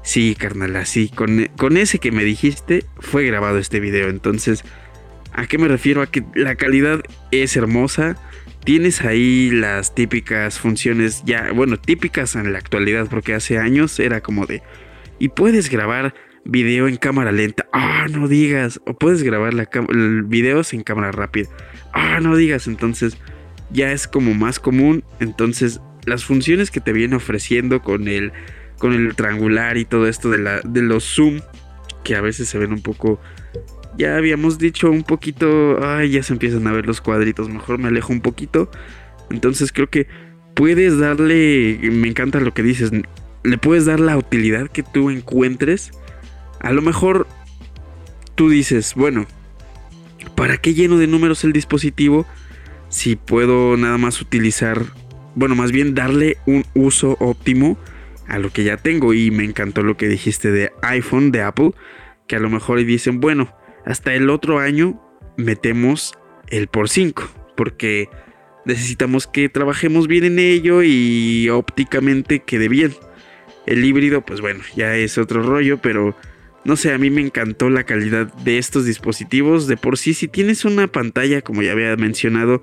[0.04, 4.10] Sí, carnal, así, con, con ese que me dijiste fue grabado este video.
[4.10, 4.64] Entonces,
[5.34, 6.02] ¿a qué me refiero?
[6.02, 8.16] A que la calidad es hermosa.
[8.64, 14.22] Tienes ahí las típicas funciones ya, bueno, típicas en la actualidad, porque hace años era
[14.22, 14.62] como de,
[15.20, 16.14] y puedes grabar
[16.48, 17.68] video en cámara lenta.
[17.72, 18.80] Ah, no digas.
[18.86, 19.70] O puedes grabar la
[20.26, 21.50] videos en cámara rápida.
[21.94, 22.68] Ah, no digas.
[22.68, 23.18] Entonces,
[23.72, 25.04] ya es como más común.
[25.20, 28.32] Entonces, las funciones que te viene ofreciendo con el,
[28.78, 31.42] con el triangular y todo esto de, la, de los zoom,
[32.04, 33.20] que a veces se ven un poco.
[33.98, 35.84] Ya habíamos dicho un poquito.
[35.86, 37.50] Ay, ya se empiezan a ver los cuadritos.
[37.50, 38.70] Mejor me alejo un poquito.
[39.30, 40.08] Entonces, creo que
[40.54, 41.80] puedes darle.
[41.92, 42.92] Me encanta lo que dices.
[43.44, 45.92] Le puedes dar la utilidad que tú encuentres.
[46.60, 47.28] A lo mejor
[48.36, 49.26] tú dices, bueno,
[50.36, 52.26] ¿para qué lleno de números el dispositivo?
[52.90, 54.86] Si puedo nada más utilizar,
[55.36, 57.78] bueno, más bien darle un uso óptimo
[58.28, 59.14] a lo que ya tengo.
[59.14, 61.72] Y me encantó lo que dijiste de iPhone, de Apple,
[62.28, 63.54] que a lo mejor dicen, bueno,
[63.86, 65.02] hasta el otro año
[65.38, 66.14] metemos
[66.48, 67.24] el por 5,
[67.56, 68.10] porque
[68.66, 72.94] necesitamos que trabajemos bien en ello y ópticamente quede bien.
[73.66, 76.16] El híbrido, pues bueno, ya es otro rollo, pero
[76.64, 79.68] no sé, a mí me encantó la calidad de estos dispositivos.
[79.68, 82.62] De por sí, si tienes una pantalla, como ya había mencionado,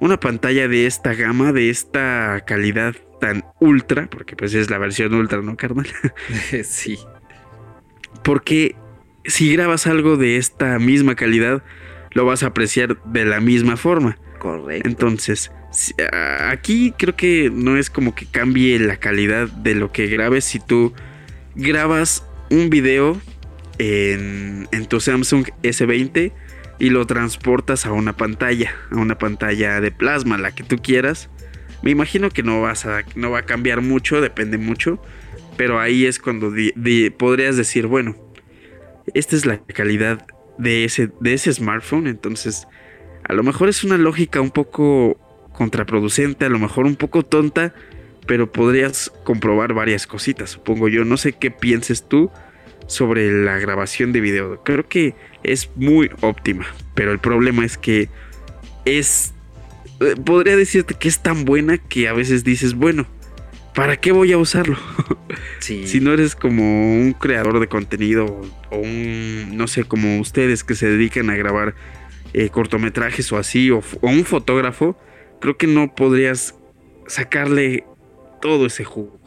[0.00, 5.14] una pantalla de esta gama, de esta calidad tan ultra, porque pues es la versión
[5.14, 5.86] ultra, ¿no, carnal?
[6.64, 6.98] sí.
[8.22, 8.76] Porque
[9.24, 11.62] si grabas algo de esta misma calidad,
[12.12, 14.18] lo vas a apreciar de la misma forma.
[14.38, 14.88] Correcto.
[14.88, 15.50] Entonces,
[16.50, 20.60] aquí creo que no es como que cambie la calidad de lo que grabes si
[20.60, 20.92] tú
[21.54, 23.20] grabas un video
[23.78, 26.32] en, tu Samsung S20
[26.78, 31.30] y lo transportas a una pantalla, a una pantalla de plasma, la que tú quieras.
[31.82, 35.02] Me imagino que no, vas a, no va a cambiar mucho, depende mucho,
[35.56, 36.52] pero ahí es cuando
[37.18, 38.16] podrías decir, bueno,
[39.14, 40.26] esta es la calidad
[40.58, 42.66] de ese, de ese smartphone, entonces
[43.28, 45.18] a lo mejor es una lógica un poco
[45.52, 47.74] contraproducente, a lo mejor un poco tonta,
[48.26, 51.04] pero podrías comprobar varias cositas, supongo yo.
[51.04, 52.30] No sé qué pienses tú,
[52.86, 54.62] sobre la grabación de video.
[54.62, 58.08] Creo que es muy óptima, pero el problema es que
[58.84, 59.32] es...
[60.00, 63.06] Eh, podría decirte que es tan buena que a veces dices, bueno,
[63.74, 64.76] ¿para qué voy a usarlo?
[65.60, 70.74] si no eres como un creador de contenido o un, no sé, como ustedes que
[70.74, 71.74] se dedican a grabar
[72.34, 74.98] eh, cortometrajes o así, o, o un fotógrafo,
[75.40, 76.54] creo que no podrías
[77.06, 77.84] sacarle
[78.40, 79.18] todo ese jugo.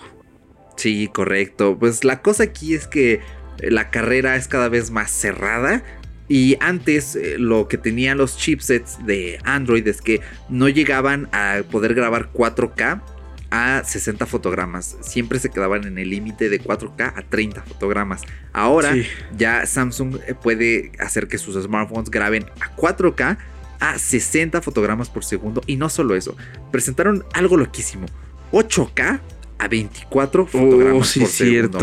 [0.78, 1.78] Sí, correcto.
[1.78, 3.20] Pues la cosa aquí es que
[3.62, 5.84] la carrera es cada vez más cerrada.
[6.28, 11.62] Y antes eh, lo que tenían los chipsets de Android es que no llegaban a
[11.72, 13.02] poder grabar 4K
[13.50, 14.98] a 60 fotogramas.
[15.02, 18.22] Siempre se quedaban en el límite de 4K a 30 fotogramas.
[18.54, 18.94] Ahora
[19.36, 23.38] ya Samsung eh, puede hacer que sus smartphones graben a 4K
[23.80, 25.62] a 60 fotogramas por segundo.
[25.66, 26.36] Y no solo eso,
[26.72, 28.06] presentaron algo loquísimo.
[28.52, 29.20] 8K
[29.58, 31.80] a 24 fotogramas por segundo.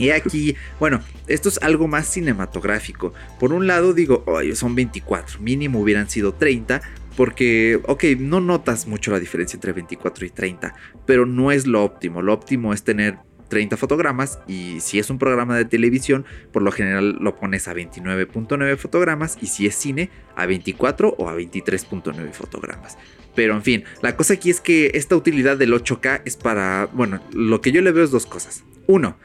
[0.00, 3.12] Y aquí, bueno, esto es algo más cinematográfico.
[3.38, 6.80] Por un lado digo, son 24, mínimo hubieran sido 30,
[7.16, 11.84] porque, ok, no notas mucho la diferencia entre 24 y 30, pero no es lo
[11.84, 12.22] óptimo.
[12.22, 13.18] Lo óptimo es tener
[13.50, 17.74] 30 fotogramas y si es un programa de televisión, por lo general lo pones a
[17.74, 22.96] 29.9 fotogramas y si es cine, a 24 o a 23.9 fotogramas.
[23.34, 27.20] Pero en fin, la cosa aquí es que esta utilidad del 8K es para, bueno,
[27.32, 28.64] lo que yo le veo es dos cosas.
[28.86, 29.18] Uno,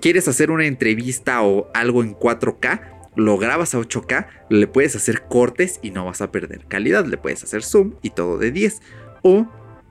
[0.00, 2.80] quieres hacer una entrevista o algo en 4K,
[3.16, 7.16] lo grabas a 8K, le puedes hacer cortes y no vas a perder calidad, le
[7.16, 8.80] puedes hacer zoom y todo de 10.
[9.22, 9.46] O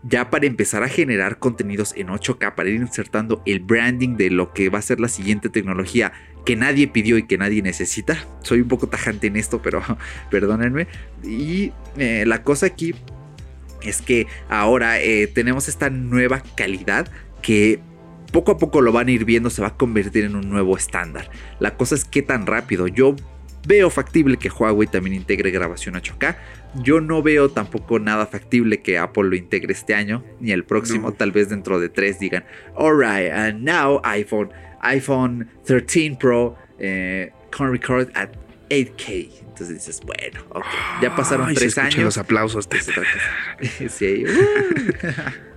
[0.07, 4.53] ya para empezar a generar contenidos en 8K, para ir insertando el branding de lo
[4.53, 6.13] que va a ser la siguiente tecnología
[6.45, 8.23] que nadie pidió y que nadie necesita.
[8.41, 9.81] Soy un poco tajante en esto, pero
[10.29, 10.87] perdónenme.
[11.23, 12.93] Y eh, la cosa aquí
[13.81, 17.79] es que ahora eh, tenemos esta nueva calidad que
[18.35, 20.75] poco a poco lo van a ir viendo, se va a convertir en un nuevo
[20.75, 21.31] estándar.
[21.59, 22.89] La cosa es que tan rápido.
[22.89, 23.15] Yo
[23.65, 26.35] veo factible que Huawei también integre grabación 8K.
[26.83, 31.13] Yo no veo tampoco nada factible que Apple lo integre este año ni el próximo.
[31.13, 32.43] Tal vez dentro de tres digan,
[32.77, 34.49] alright, and now iPhone,
[34.81, 38.31] iPhone 13 Pro eh, can record at
[38.69, 39.29] 8K.
[39.47, 40.41] Entonces dices, bueno,
[41.01, 41.99] ya pasaron tres años.
[41.99, 42.67] Los aplausos.
[43.89, 45.45] sí, uh.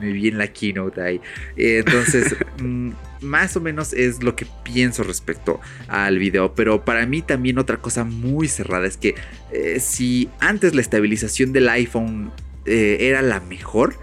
[0.00, 1.20] me vi en la keynote ahí.
[1.56, 2.90] Entonces, mm,
[3.20, 6.54] más o menos es lo que pienso respecto al video.
[6.54, 9.14] Pero para mí también otra cosa muy cerrada es que
[9.52, 12.30] eh, si antes la estabilización del iPhone
[12.66, 13.94] eh, era la mejor,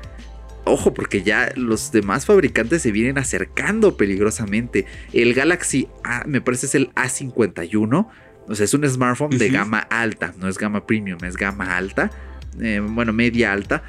[0.64, 4.86] Ojo, porque ya los demás fabricantes se vienen acercando peligrosamente.
[5.12, 8.08] El Galaxy A, me parece es el A51.
[8.48, 10.34] O sea, es un smartphone de gama alta.
[10.38, 12.12] No es gama premium, es gama alta.
[12.60, 13.84] Eh, bueno, media alta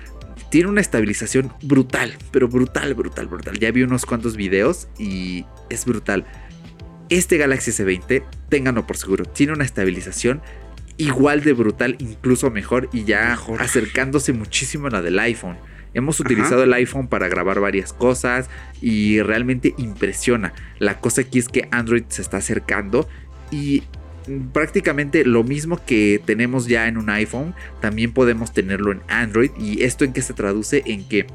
[0.52, 3.58] tiene una estabilización brutal, pero brutal, brutal, brutal.
[3.58, 6.26] Ya vi unos cuantos videos y es brutal.
[7.08, 10.42] Este Galaxy S20, ténganlo por seguro, tiene una estabilización
[10.98, 15.56] igual de brutal, incluso mejor y ya acercándose muchísimo a la del iPhone.
[15.94, 18.50] Hemos utilizado el iPhone para grabar varias cosas
[18.82, 20.52] y realmente impresiona.
[20.78, 23.08] La cosa aquí es que Android se está acercando
[23.50, 23.84] y
[24.52, 29.50] prácticamente lo mismo que tenemos ya en un iPhone, también podemos tenerlo en Android.
[29.58, 30.82] ¿Y esto en qué se traduce?
[30.86, 31.26] En que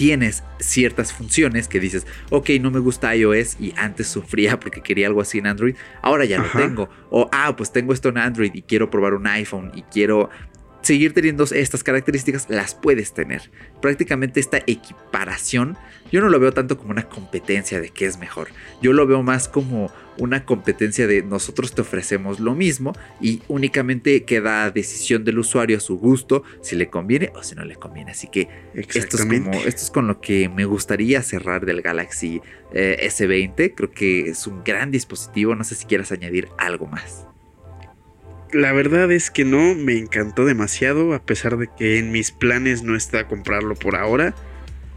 [0.00, 5.06] tienes ciertas funciones que dices, ok, no me gusta iOS y antes sufría porque quería
[5.06, 6.88] algo así en Android, ahora ya lo tengo.
[7.10, 10.30] O, ah, pues tengo esto en Android y quiero probar un iPhone y quiero
[10.82, 13.50] seguir teniendo estas características, las puedes tener.
[13.80, 15.76] Prácticamente esta equiparación,
[16.10, 18.48] yo no lo veo tanto como una competencia de qué es mejor.
[18.82, 24.24] Yo lo veo más como una competencia de nosotros te ofrecemos lo mismo y únicamente
[24.24, 27.76] queda a decisión del usuario a su gusto si le conviene o si no le
[27.76, 28.10] conviene.
[28.12, 32.42] Así que esto es, como, esto es con lo que me gustaría cerrar del Galaxy
[32.72, 33.74] eh, S20.
[33.74, 35.54] Creo que es un gran dispositivo.
[35.54, 37.29] No sé si quieras añadir algo más.
[38.52, 42.82] La verdad es que no, me encantó demasiado, a pesar de que en mis planes
[42.82, 44.34] no está comprarlo por ahora.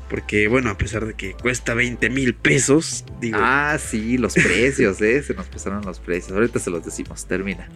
[0.10, 3.38] Porque, bueno, a pesar de que cuesta 20 mil pesos, digo.
[3.42, 5.24] Ah, sí, los precios, ¿eh?
[5.24, 6.34] Se nos pasaron los precios.
[6.34, 7.68] Ahorita se los decimos, termina.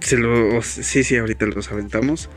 [0.00, 2.30] Se lo, sí, sí, ahorita los aventamos.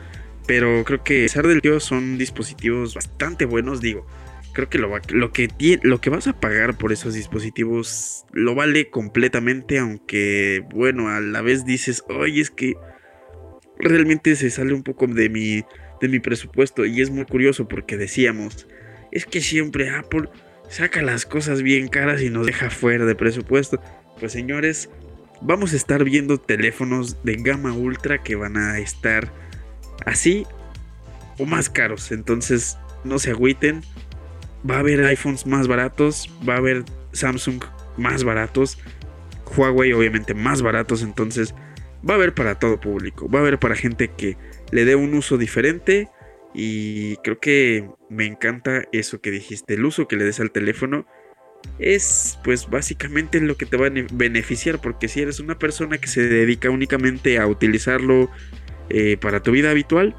[0.46, 4.06] Pero creo que, a pesar del tío, son dispositivos bastante buenos, digo.
[4.54, 4.88] Creo que lo,
[5.32, 11.20] que lo que vas a pagar por esos dispositivos lo vale completamente, aunque, bueno, a
[11.20, 12.74] la vez dices, oye, es que
[13.78, 15.64] realmente se sale un poco de mi,
[16.00, 16.86] de mi presupuesto.
[16.86, 18.68] Y es muy curioso porque decíamos,
[19.10, 20.28] es que siempre Apple
[20.68, 23.82] saca las cosas bien caras y nos deja fuera de presupuesto.
[24.20, 24.88] Pues señores,
[25.40, 29.32] vamos a estar viendo teléfonos de gama ultra que van a estar
[30.06, 30.46] así
[31.38, 32.12] o más caros.
[32.12, 33.82] Entonces, no se agüiten
[34.68, 37.62] va a haber iPhones más baratos, va a haber Samsung
[37.96, 38.78] más baratos,
[39.56, 41.54] Huawei obviamente más baratos, entonces
[42.08, 44.36] va a haber para todo público, va a haber para gente que
[44.72, 46.08] le dé un uso diferente
[46.54, 51.06] y creo que me encanta eso que dijiste, el uso que le des al teléfono
[51.78, 56.08] es pues básicamente lo que te va a beneficiar porque si eres una persona que
[56.08, 58.30] se dedica únicamente a utilizarlo
[58.90, 60.14] eh, para tu vida habitual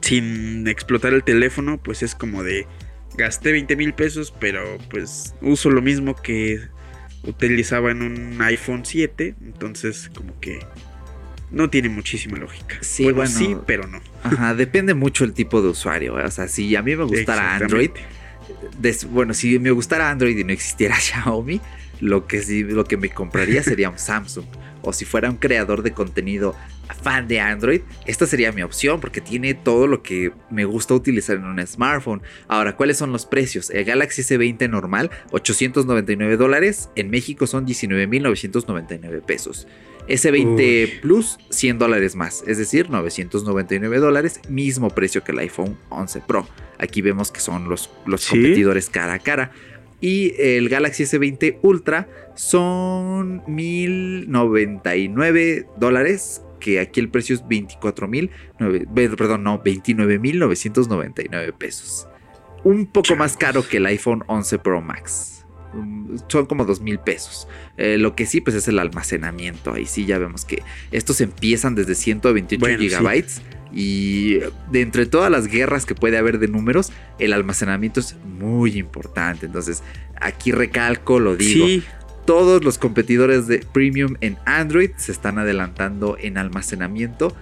[0.00, 2.66] sin explotar el teléfono pues es como de
[3.16, 6.60] gasté 20 mil pesos, pero pues uso lo mismo que
[7.24, 10.60] utilizaba en un iPhone 7, entonces como que
[11.50, 12.76] no tiene muchísima lógica.
[12.80, 14.00] Sí, bueno, sí, pero no.
[14.22, 16.18] Ajá, depende mucho el tipo de usuario.
[16.18, 16.24] ¿eh?
[16.24, 17.90] O sea, si a mí me gustara Android,
[19.10, 21.60] bueno, si me gustara Android y no existiera Xiaomi,
[22.00, 24.46] lo que sí, lo que me compraría sería un Samsung.
[24.82, 26.54] O si fuera un creador de contenido
[26.94, 31.36] fan de Android, esta sería mi opción porque tiene todo lo que me gusta utilizar
[31.36, 32.22] en un smartphone.
[32.48, 33.70] Ahora, ¿cuáles son los precios?
[33.70, 36.90] El Galaxy S20 normal, 899 dólares.
[36.96, 39.66] En México son 19.999 pesos.
[40.08, 46.22] S20 Plus, 100 dólares más, es decir, 999 dólares, mismo precio que el iPhone 11
[46.26, 46.46] Pro.
[46.78, 49.50] Aquí vemos que son los, los competidores cara a cara.
[50.00, 58.30] Y el Galaxy S20 Ultra son 1099 dólares que aquí el precio es 24 mil,
[58.94, 62.06] perdón, no, 29 mil 999 pesos.
[62.64, 65.44] Un poco más caro que el iPhone 11 Pro Max.
[65.72, 67.46] Mm, son como 2 mil pesos.
[67.76, 69.72] Eh, lo que sí, pues es el almacenamiento.
[69.72, 73.42] Ahí sí ya vemos que estos empiezan desde 128 gigabytes
[73.72, 74.38] Y
[74.70, 79.46] de entre todas las guerras que puede haber de números, el almacenamiento es muy importante.
[79.46, 79.82] Entonces,
[80.20, 81.66] aquí recalco, lo digo.
[81.66, 81.84] Sí.
[82.26, 87.34] Todos los competidores de Premium en Android se están adelantando en almacenamiento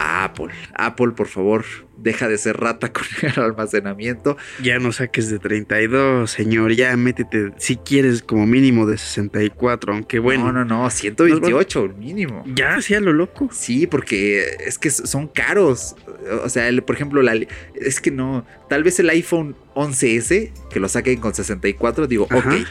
[0.00, 0.48] Apple.
[0.74, 1.64] Apple, por favor,
[1.98, 4.36] deja de ser rata con el almacenamiento.
[4.62, 6.72] Ya no saques de 32, señor.
[6.72, 10.46] Ya métete, si quieres, como mínimo de 64, aunque bueno.
[10.46, 12.44] No, no, no, 128 mínimo.
[12.54, 13.50] Ya, sí, a lo loco.
[13.52, 15.96] Sí, porque es que son caros.
[16.44, 17.34] O sea, por ejemplo, la,
[17.74, 18.46] es que no.
[18.68, 22.66] Tal vez el iPhone 11S, que lo saquen con 64, digo, ok.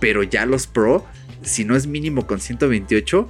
[0.00, 1.06] Pero ya los Pro,
[1.42, 3.28] si no es mínimo con 128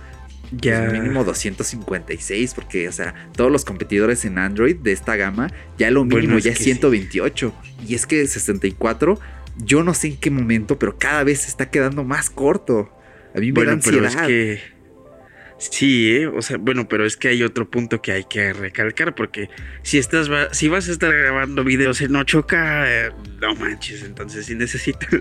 [0.52, 0.86] ya.
[0.88, 5.90] Pues mínimo 256, porque, o sea, todos los competidores en Android de esta gama, ya
[5.90, 7.54] lo mínimo ya es 128.
[7.86, 9.18] Y es que 64,
[9.58, 12.90] yo no sé en qué momento, pero cada vez se está quedando más corto.
[13.34, 14.06] A mí me da ansiedad.
[14.06, 14.80] es que.
[15.58, 16.26] Sí, ¿eh?
[16.26, 19.50] o sea, bueno, pero es que hay otro punto que hay que recalcar, porque
[19.82, 23.10] si estás si vas a estar grabando videos en 8K, eh,
[23.42, 25.20] no manches, entonces sí necesitas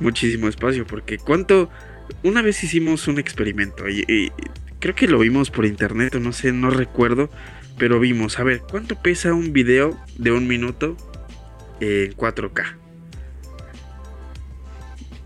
[0.00, 1.70] muchísimo espacio, porque ¿cuánto
[2.22, 4.32] una vez hicimos un experimento y,
[4.78, 7.30] creo que lo vimos por internet o no sé, no recuerdo,
[7.78, 10.96] pero vimos, a ver, ¿cuánto pesa un video de un minuto
[11.80, 12.76] en 4K?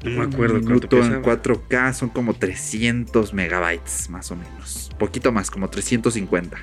[0.04, 1.14] No me acuerdo un cuánto pesa.
[1.14, 4.90] en 4K son como 300 megabytes, más o menos.
[4.98, 6.56] Poquito más, como 350.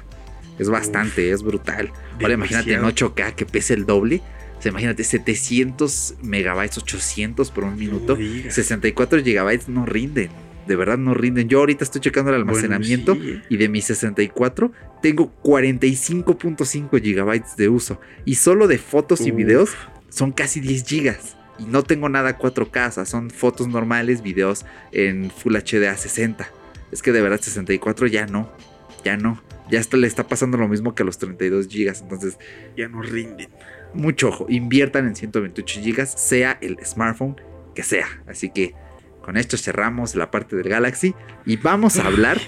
[0.58, 1.92] Es bastante, es brutal.
[2.20, 4.22] Ahora imagínate en 8K que pese el doble.
[4.58, 8.18] O sea, imagínate, 700 megabytes, 800 por un minuto.
[8.50, 10.30] 64 gigabytes no rinden.
[10.66, 11.48] De verdad no rinden.
[11.48, 13.16] Yo ahorita estoy checando el almacenamiento
[13.50, 18.02] y de mis 64 tengo 45.5 gigabytes de uso.
[18.26, 19.76] Y solo de fotos y videos
[20.10, 21.38] son casi 10 gigas.
[21.60, 25.98] Y no tengo nada 4K, o sea, son fotos normales, videos en Full HD a
[25.98, 26.48] 60.
[26.92, 28.52] Es que de verdad 64 ya no,
[29.04, 29.42] ya no.
[29.72, 32.38] Ya hasta le está pasando lo mismo que a los 32 gigas, entonces
[32.78, 33.50] ya no rinden
[33.98, 37.36] mucho ojo, inviertan en 128 GB, sea el smartphone
[37.76, 38.08] que sea.
[38.28, 38.74] Así que
[39.22, 41.14] con esto cerramos la parte del Galaxy
[41.46, 42.40] y vamos a hablar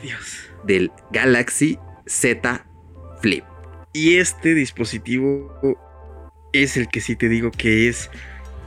[0.63, 2.65] del Galaxy Z
[3.21, 3.43] Flip.
[3.93, 5.77] Y este dispositivo
[6.53, 8.09] es el que sí te digo que es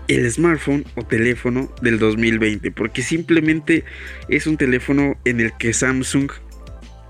[0.09, 3.85] el smartphone o teléfono del 2020, porque simplemente
[4.29, 6.31] es un teléfono en el que Samsung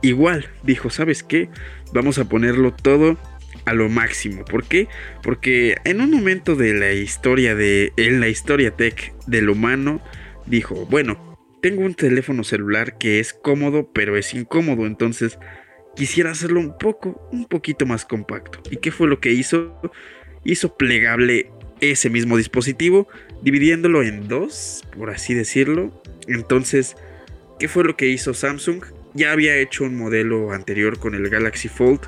[0.03, 1.49] igual dijo, ¿sabes qué?
[1.93, 3.19] Vamos a ponerlo todo
[3.65, 4.45] a lo máximo.
[4.45, 4.89] ¿Por qué?
[5.23, 10.03] Porque en un momento de la historia de en la historia tech del humano
[10.47, 15.39] dijo, bueno, tengo un teléfono celular que es cómodo, pero es incómodo, entonces
[15.95, 18.61] quisiera hacerlo un poco, un poquito más compacto.
[18.71, 19.81] ¿Y qué fue lo que hizo?
[20.45, 21.51] Hizo plegable
[21.81, 23.09] ese mismo dispositivo,
[23.43, 26.03] dividiéndolo en dos, por así decirlo.
[26.27, 26.97] Entonces,
[27.59, 28.85] ¿qué fue lo que hizo Samsung?
[29.15, 32.01] Ya había hecho un modelo anterior con el Galaxy Fold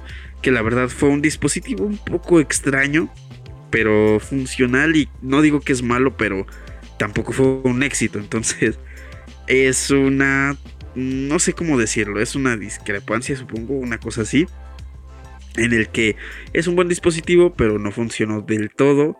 [0.44, 3.08] que la verdad fue un dispositivo un poco extraño,
[3.70, 6.46] pero funcional y no digo que es malo, pero
[6.98, 8.18] tampoco fue un éxito.
[8.18, 8.78] Entonces
[9.46, 10.54] es una,
[10.94, 14.46] no sé cómo decirlo, es una discrepancia, supongo, una cosa así,
[15.56, 16.16] en el que
[16.52, 19.16] es un buen dispositivo, pero no funcionó del todo.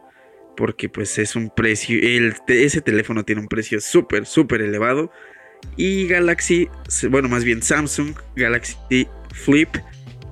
[0.59, 1.99] Porque pues es un precio,
[2.47, 5.11] ese teléfono tiene un precio súper, súper elevado.
[5.79, 6.69] Y Galaxy,
[7.09, 9.71] bueno, más bien Samsung Galaxy Flip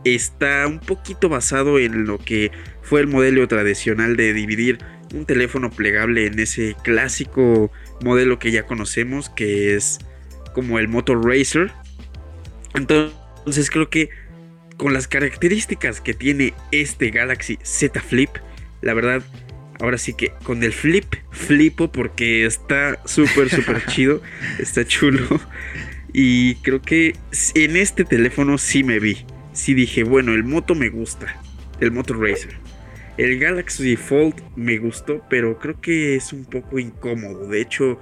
[0.04, 2.50] está un poquito basado en lo que
[2.82, 4.78] fue el modelo tradicional de dividir
[5.14, 7.70] un teléfono plegable en ese clásico
[8.02, 9.98] modelo que ya conocemos, que es
[10.54, 11.70] como el Motor Racer.
[12.74, 14.10] Entonces creo que
[14.76, 18.30] con las características que tiene este Galaxy Z Flip,
[18.80, 19.22] la verdad,
[19.80, 24.22] ahora sí que con el flip, flipo porque está súper, súper chido,
[24.58, 25.40] está chulo.
[26.12, 27.16] Y creo que
[27.54, 31.40] en este teléfono sí me vi sí dije, bueno, el Moto me gusta,
[31.80, 32.54] el Moto Racer.
[33.18, 37.46] El Galaxy Fold me gustó, pero creo que es un poco incómodo.
[37.46, 38.00] De hecho,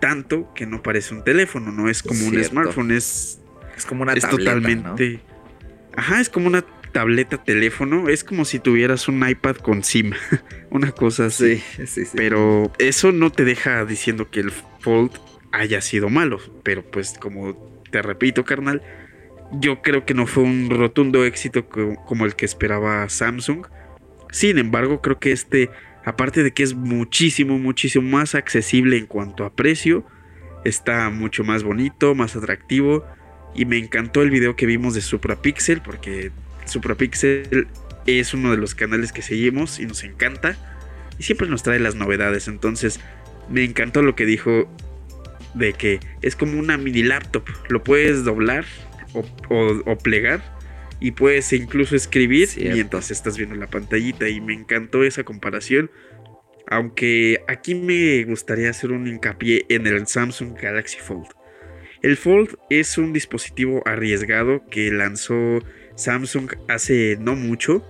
[0.00, 3.40] tanto que no parece un teléfono, no es como un smartphone, es,
[3.76, 5.20] es como una es totalmente.
[5.96, 6.62] Ajá, es como una
[6.92, 10.12] tableta teléfono, es como si tuvieras un iPad con SIM,
[10.70, 11.56] una cosa así.
[11.56, 12.12] Sí, sí, sí.
[12.16, 15.12] Pero eso no te deja diciendo que el Fold
[15.52, 17.54] haya sido malo, pero pues como
[17.90, 18.82] te repito, carnal,
[19.60, 23.66] yo creo que no fue un rotundo éxito como el que esperaba Samsung.
[24.30, 25.70] Sin embargo, creo que este,
[26.04, 30.04] aparte de que es muchísimo, muchísimo más accesible en cuanto a precio,
[30.64, 33.04] está mucho más bonito, más atractivo.
[33.54, 36.32] Y me encantó el video que vimos de SupraPixel, porque
[36.64, 37.68] SupraPixel
[38.06, 40.56] es uno de los canales que seguimos y nos encanta.
[41.18, 42.48] Y siempre nos trae las novedades.
[42.48, 42.98] Entonces,
[43.48, 44.68] me encantó lo que dijo
[45.54, 47.44] de que es como una mini laptop.
[47.68, 48.64] Lo puedes doblar
[49.14, 50.42] o, plegar
[51.00, 55.90] y puedes incluso escribir mientras estás viendo la pantallita y me encantó esa comparación.
[56.66, 61.28] Aunque aquí me gustaría hacer un hincapié en el Samsung Galaxy Fold.
[62.02, 65.60] El Fold es un dispositivo arriesgado que lanzó
[65.96, 67.84] Samsung hace no mucho,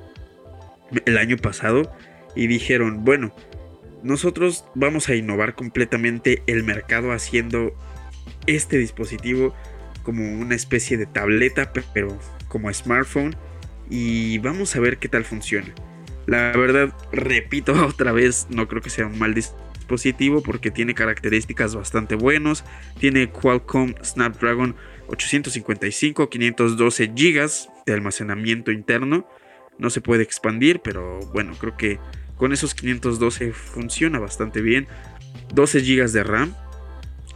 [1.07, 1.93] el año pasado,
[2.37, 3.35] y dijeron, bueno,
[4.03, 7.75] nosotros vamos a innovar completamente el mercado haciendo
[8.47, 9.55] este dispositivo
[10.05, 12.16] como una especie de tableta, pero
[12.48, 13.34] como smartphone
[13.90, 15.74] y vamos a ver qué tal funciona.
[16.26, 21.74] La verdad, repito otra vez, no creo que sea un mal dispositivo porque tiene características
[21.74, 22.64] bastante buenas.
[22.98, 24.76] Tiene Qualcomm Snapdragon
[25.09, 27.50] 855, 512 GB
[27.86, 29.28] de almacenamiento interno.
[29.78, 31.98] No se puede expandir, pero bueno, creo que
[32.36, 34.86] con esos 512 funciona bastante bien.
[35.52, 36.55] 12 GB de RAM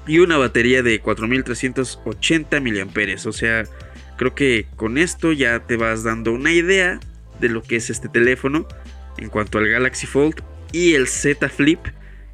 [0.09, 3.28] y una batería de 4380 mAh.
[3.28, 3.64] O sea,
[4.18, 6.98] Creo que con esto ya te vas dando una idea
[7.40, 8.66] de lo que es este teléfono
[9.16, 10.42] en cuanto al Galaxy Fold
[10.72, 11.78] y el Z Flip.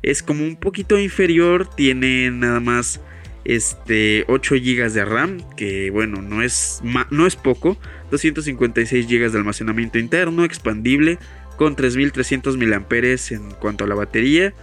[0.02, 3.02] Es como un poquito inferior, tiene nada más
[3.44, 7.76] este 8 GB de RAM, que bueno, no es no es poco,
[8.10, 11.18] 256 GB de almacenamiento interno expandible
[11.58, 12.86] con 3300 mAh
[13.30, 14.54] en cuanto a la batería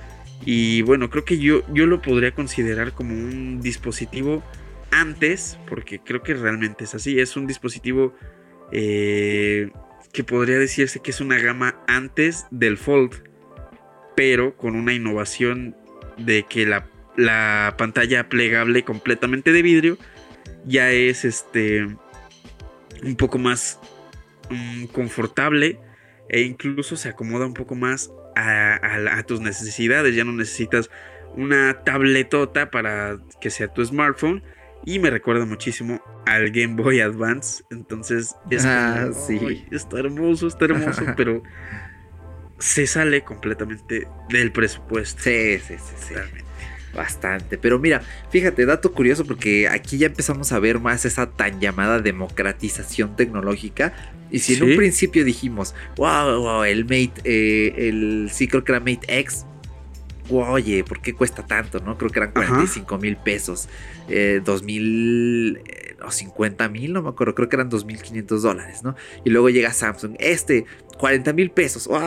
[0.46, 4.44] y bueno, creo que yo yo lo podría considerar como un dispositivo
[4.92, 8.14] antes, porque creo que realmente es así, es un dispositivo
[8.72, 9.72] eh,
[10.12, 13.24] que podría decirse que es una gama antes del Fold,
[14.16, 15.76] pero con una innovación
[16.18, 16.88] de que la,
[17.78, 19.98] pantalla plegable completamente de vidrio
[20.66, 21.86] ya es este
[23.04, 23.80] un poco más
[24.50, 25.80] mm, confortable
[26.30, 30.15] e incluso se acomoda un poco más a, tus necesidades.
[30.15, 30.89] Ya no necesitas
[31.36, 34.43] una tabletota para que sea tu smartphone,
[34.86, 37.63] y me recuerda muchísimo al Game Boy Advance.
[37.69, 39.65] Entonces es ah, sí.
[39.71, 41.43] está hermoso, está hermoso, pero
[42.57, 45.21] se sale completamente del presupuesto.
[45.23, 46.15] Sí, sí, sí,
[46.94, 47.58] Bastante.
[47.58, 52.00] Pero mira, fíjate, dato curioso porque aquí ya empezamos a ver más esa tan llamada
[52.00, 53.94] democratización tecnológica.
[54.30, 58.72] Y si en un principio dijimos, wow, wow el Mate, eh, el sí creo que
[58.72, 59.46] era Mate X,
[60.30, 61.80] oye, ¿por qué cuesta tanto?
[61.80, 61.98] ¿No?
[61.98, 63.68] Creo que eran 45 mil pesos,
[64.08, 68.84] eh, 2 mil eh, o 50 mil, no me acuerdo, creo que eran 2.500 dólares,
[68.84, 68.96] ¿no?
[69.24, 70.66] Y luego llega Samsung, este,
[70.98, 72.00] 40 mil pesos, wow.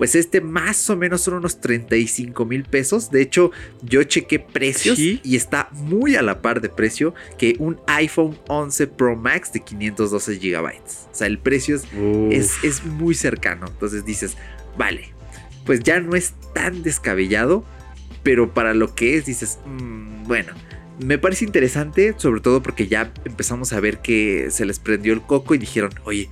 [0.00, 3.10] Pues este más o menos son unos 35 mil pesos.
[3.10, 3.50] De hecho,
[3.82, 8.86] yo chequé precios y está muy a la par de precio que un iPhone 11
[8.86, 11.06] Pro Max de 512 gigabytes.
[11.12, 11.76] O sea, el precio
[12.30, 13.66] es, es muy cercano.
[13.66, 14.38] Entonces dices,
[14.78, 15.12] vale,
[15.66, 17.62] pues ya no es tan descabellado,
[18.22, 20.54] pero para lo que es dices, mm, bueno,
[20.98, 25.20] me parece interesante, sobre todo porque ya empezamos a ver que se les prendió el
[25.20, 26.30] coco y dijeron, oye,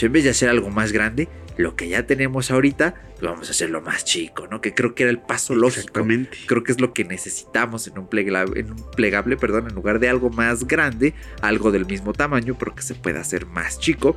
[0.00, 3.50] en vez de hacer algo más grande, lo que ya tenemos ahorita, pues vamos a
[3.52, 4.60] hacerlo más chico, ¿no?
[4.60, 6.06] Que creo que era el paso lógico.
[6.46, 9.98] Creo que es lo que necesitamos en un, plegable, en un plegable, perdón, en lugar
[9.98, 14.16] de algo más grande, algo del mismo tamaño, pero que se pueda hacer más chico.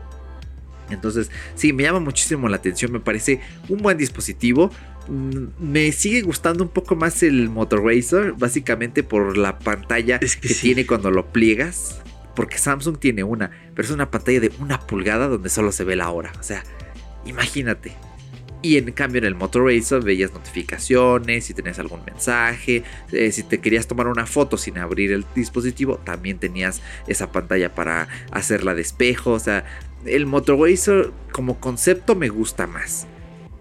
[0.89, 4.71] Entonces, sí, me llama muchísimo la atención, me parece un buen dispositivo.
[5.07, 10.27] Mm, me sigue gustando un poco más el Motor Racer, básicamente por la pantalla que,
[10.27, 12.01] tiene cuando lo pliegas.
[12.35, 15.95] Porque Samsung tiene una, pero es una pantalla de una pulgada donde solo se ve
[15.95, 16.33] la hora.
[16.37, 16.63] O sea,
[17.25, 17.93] imagínate.
[18.65, 23.43] Y en cambio en el Motor Racer veías notificaciones, si tenías algún mensaje, eh, si
[23.43, 28.73] te querías tomar una foto sin abrir el dispositivo, también tenías esa pantalla para hacerla
[28.73, 29.33] de espejo.
[29.33, 29.65] O sea,
[30.05, 33.05] el Motor Racer como concepto me gusta más.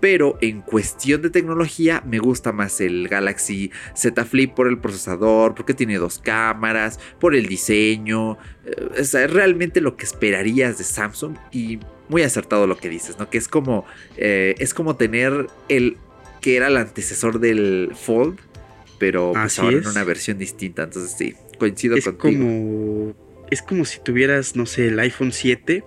[0.01, 5.55] Pero en cuestión de tecnología me gusta más el Galaxy Z Flip por el procesador,
[5.55, 8.39] porque tiene dos cámaras, por el diseño.
[8.65, 11.79] Eh, es realmente lo que esperarías de Samsung y
[12.09, 13.31] muy acertado lo que dices, ¿no?
[13.31, 13.85] Que es como,
[14.17, 15.97] eh, es como tener el
[16.41, 18.39] que era el antecesor del Fold,
[18.99, 20.85] pero pues ahora en una versión distinta.
[20.85, 22.45] Entonces sí, coincido es contigo.
[22.45, 23.15] Como,
[23.51, 25.85] es como si tuvieras, no sé, el iPhone 7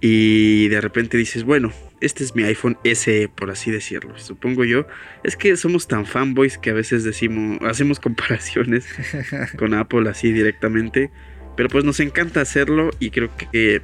[0.00, 4.86] y de repente dices, bueno, este es mi iPhone SE, por así decirlo, supongo yo.
[5.24, 8.86] Es que somos tan fanboys que a veces decimos, hacemos comparaciones
[9.58, 11.10] con Apple así directamente.
[11.56, 13.82] Pero pues nos encanta hacerlo y creo que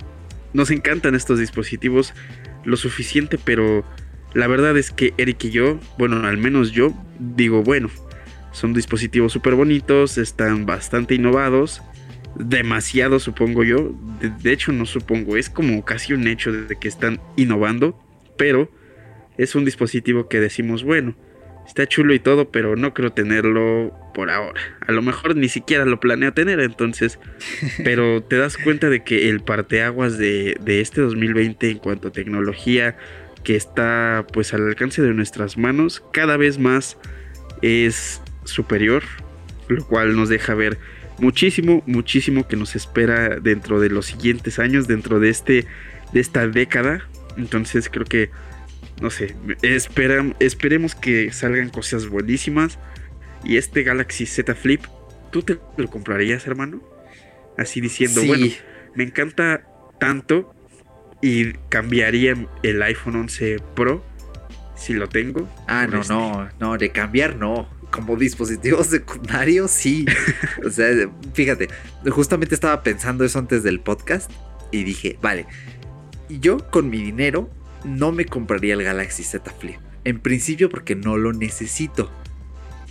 [0.54, 2.14] nos encantan estos dispositivos
[2.64, 3.84] lo suficiente, pero
[4.32, 7.90] la verdad es que Eric y yo, bueno, al menos yo, digo, bueno,
[8.52, 11.82] son dispositivos súper bonitos, están bastante innovados
[12.36, 13.94] demasiado, supongo yo.
[14.42, 17.98] De, hecho, no supongo, es como casi un hecho de que están innovando,
[18.36, 18.70] pero
[19.36, 21.14] es un dispositivo que decimos, bueno,
[21.66, 24.60] Está chulo y todo, pero no creo tenerlo por ahora.
[24.86, 27.18] A lo mejor ni siquiera lo planeo tener, entonces.
[27.84, 32.12] Pero te das cuenta de que el parteaguas de, de este 2020 en cuanto a
[32.12, 32.96] tecnología
[33.42, 36.96] que está pues al alcance de nuestras manos, cada vez más
[37.62, 39.02] es superior,
[39.68, 40.78] lo cual nos deja ver
[41.18, 45.66] muchísimo, muchísimo que nos espera dentro de los siguientes años, dentro de este
[46.12, 47.06] de esta década.
[47.36, 48.30] Entonces creo que
[49.00, 49.34] no sé,
[50.40, 52.78] esperemos que salgan cosas buenísimas.
[53.44, 54.82] Y este Galaxy Z Flip,
[55.30, 56.82] ¿tú te lo comprarías, hermano?
[57.58, 58.46] Así diciendo, bueno,
[58.94, 59.66] me encanta
[59.98, 60.54] tanto
[61.20, 64.04] y cambiaría el iPhone 11 Pro
[64.76, 65.48] si lo tengo.
[65.66, 66.12] Ah, no, este.
[66.12, 67.68] no, no, de cambiar no.
[67.90, 70.04] Como dispositivo secundario, sí.
[70.64, 70.88] o sea,
[71.32, 71.68] fíjate,
[72.10, 74.30] justamente estaba pensando eso antes del podcast
[74.72, 75.46] y dije, vale,
[76.28, 77.48] yo con mi dinero
[77.84, 79.78] no me compraría el Galaxy Z Flip.
[80.04, 82.10] En principio porque no lo necesito.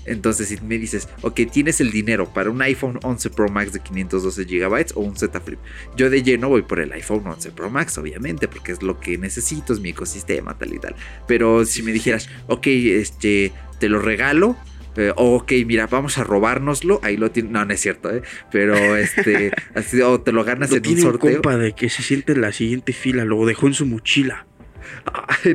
[0.06, 3.80] Entonces, si me dices, ok, tienes el dinero para un iPhone 11 Pro Max de
[3.80, 5.60] 512 GB o un Z Flip,
[5.96, 9.18] yo de lleno voy por el iPhone 11 Pro Max, obviamente, porque es lo que
[9.18, 10.96] necesito, es mi ecosistema, tal y tal.
[11.28, 14.58] Pero si me dijeras, ok, este, te lo regalo,
[14.96, 17.00] eh, ok, mira, vamos a robárnoslo.
[17.04, 17.50] Ahí lo tiene.
[17.50, 18.22] No, no es cierto, ¿eh?
[18.52, 19.52] Pero este.
[19.76, 21.34] así, o te lo ganas en un sorteo.
[21.34, 24.46] compa de que se siente en la siguiente fila, lo dejó en su mochila.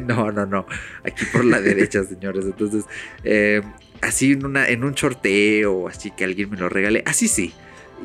[0.07, 0.67] No, no, no.
[1.05, 2.45] Aquí por la derecha, señores.
[2.45, 2.85] Entonces,
[3.25, 3.63] eh,
[4.01, 7.03] así en, una, en un sorteo, así que alguien me lo regale.
[7.07, 7.53] Así sí.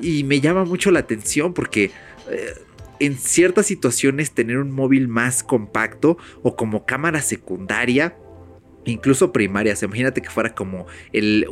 [0.01, 1.91] Y me llama mucho la atención porque
[2.29, 2.53] eh,
[2.99, 8.15] en ciertas situaciones tener un móvil más compacto o como cámara secundaria,
[8.86, 9.75] incluso primaria.
[9.81, 11.47] imagínate que fuera como el...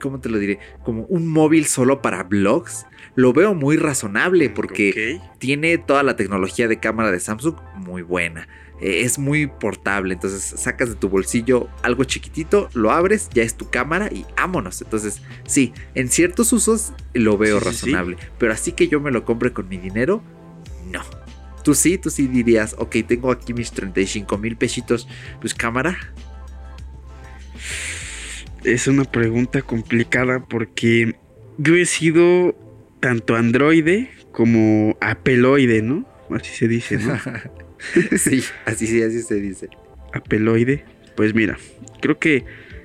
[0.00, 0.58] ¿Cómo te lo diré?
[0.82, 2.86] Como un móvil solo para blogs.
[3.16, 8.48] Lo veo muy razonable porque tiene toda la tecnología de cámara de Samsung muy buena
[8.80, 10.14] eh, es muy portable.
[10.14, 14.80] Entonces sacas de tu bolsillo algo chiquitito, lo abres, ya es tu cámara y vámonos.
[14.82, 18.16] Entonces, sí, en ciertos usos lo veo razonable.
[18.38, 20.22] pero así que yo me lo compre con mi dinero,
[20.90, 21.02] no.
[21.62, 25.06] Tú sí, tú sí dirías, ok, tengo aquí mis 35 mil pesitos,
[25.40, 25.98] pues cámara.
[28.64, 31.16] Es una pregunta complicada porque
[31.58, 32.54] yo he sido
[33.00, 36.06] tanto androide como apeloide, ¿no?
[36.30, 37.14] Así se dice, ¿no?
[38.16, 39.68] sí, así sí, así se dice.
[40.12, 40.84] Apeloide.
[41.16, 41.58] Pues mira,
[42.00, 42.44] creo que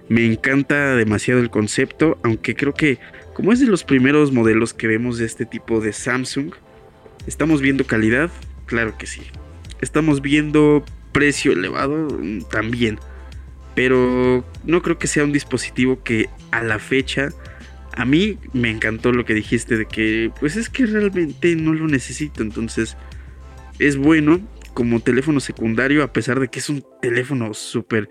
[0.09, 2.99] me encanta demasiado el concepto, aunque creo que
[3.33, 6.53] como es de los primeros modelos que vemos de este tipo de Samsung,
[7.27, 8.31] ¿estamos viendo calidad?
[8.65, 9.21] Claro que sí.
[9.81, 12.07] ¿Estamos viendo precio elevado?
[12.49, 12.99] También.
[13.75, 17.29] Pero no creo que sea un dispositivo que a la fecha
[17.95, 21.87] a mí me encantó lo que dijiste de que pues es que realmente no lo
[21.87, 22.97] necesito, entonces
[23.79, 24.41] es bueno
[24.75, 28.09] como teléfono secundario, a pesar de que es un teléfono súper,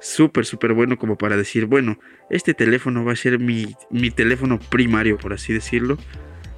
[0.00, 4.58] súper, súper bueno como para decir, bueno, este teléfono va a ser mi, mi teléfono
[4.58, 5.98] primario, por así decirlo.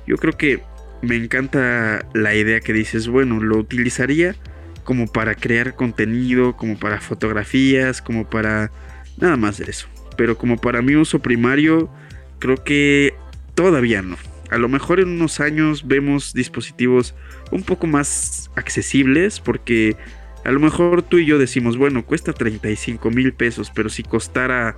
[0.07, 0.62] Yo creo que
[1.03, 4.36] me encanta la idea que dices, bueno, lo utilizaría
[4.84, 8.70] como para crear contenido, como para fotografías, como para
[9.18, 9.88] nada más de eso.
[10.16, 11.90] Pero como para mi uso primario,
[12.38, 13.12] creo que
[13.57, 14.16] todavía no.
[14.53, 17.15] A lo mejor en unos años vemos dispositivos
[17.51, 19.97] un poco más accesibles porque
[20.45, 24.77] a lo mejor tú y yo decimos, bueno, cuesta 35 mil pesos, pero si costara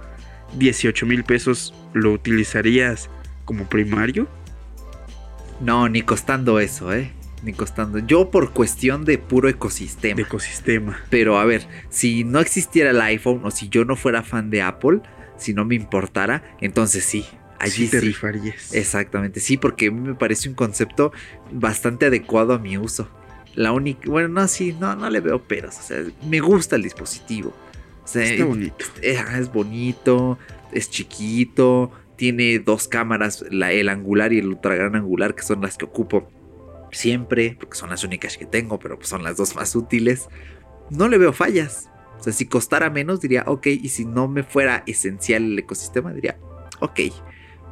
[0.57, 3.11] 18 mil pesos, ¿lo utilizarías
[3.45, 4.29] como primario?
[5.61, 7.11] No, ni costando eso, ¿eh?
[7.43, 7.99] Ni costando.
[7.99, 10.14] Yo por cuestión de puro ecosistema.
[10.14, 11.01] De ecosistema.
[11.11, 14.62] Pero a ver, si no existiera el iPhone o si yo no fuera fan de
[14.62, 15.01] Apple,
[15.37, 17.27] si no me importara, entonces sí,
[17.64, 21.12] Allí sí te Exactamente, sí, porque a mí me parece un concepto
[21.52, 23.08] bastante adecuado a mi uso.
[23.54, 25.78] La única, bueno, no, sí, no, no le veo peros.
[25.78, 27.54] O sea, me gusta el dispositivo.
[28.04, 28.84] Está bonito.
[29.00, 30.38] Es, es, bonito,
[30.72, 35.62] es chiquito, tiene dos cámaras, la, el angular y el ultra gran angular, que son
[35.62, 36.30] las que ocupo
[36.92, 40.28] siempre, porque son las únicas que tengo, pero pues son las dos más útiles.
[40.90, 41.90] No le veo fallas.
[42.18, 46.12] O sea, si costara menos, diría, ok, y si no me fuera esencial el ecosistema,
[46.12, 46.38] diría,
[46.80, 47.00] ok.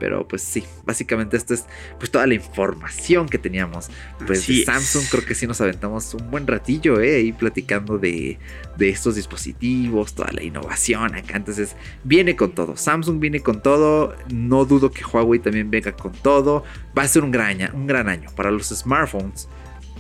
[0.03, 1.65] Pero pues sí, básicamente esto es
[1.97, 3.89] pues toda la información que teníamos.
[4.27, 7.19] Pues de Samsung creo que sí nos aventamos un buen ratillo, ¿eh?
[7.19, 8.37] Ahí platicando de,
[8.77, 11.37] de estos dispositivos, toda la innovación acá.
[11.37, 12.77] Entonces viene con todo.
[12.77, 14.17] Samsung viene con todo.
[14.29, 16.65] No dudo que Huawei también venga con todo.
[16.99, 19.49] Va a ser un gran año, un gran año para los smartphones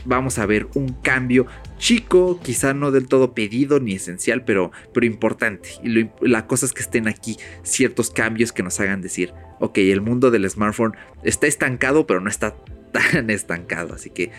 [0.05, 1.47] vamos a ver un cambio
[1.79, 5.71] chico, quizá no del todo pedido ni esencial, pero, pero importante.
[5.83, 10.01] Y la cosa es que estén aquí ciertos cambios que nos hagan decir, ok, el
[10.01, 12.55] mundo del smartphone está estancado, pero no está
[12.93, 13.95] tan estancado.
[13.95, 14.31] Así que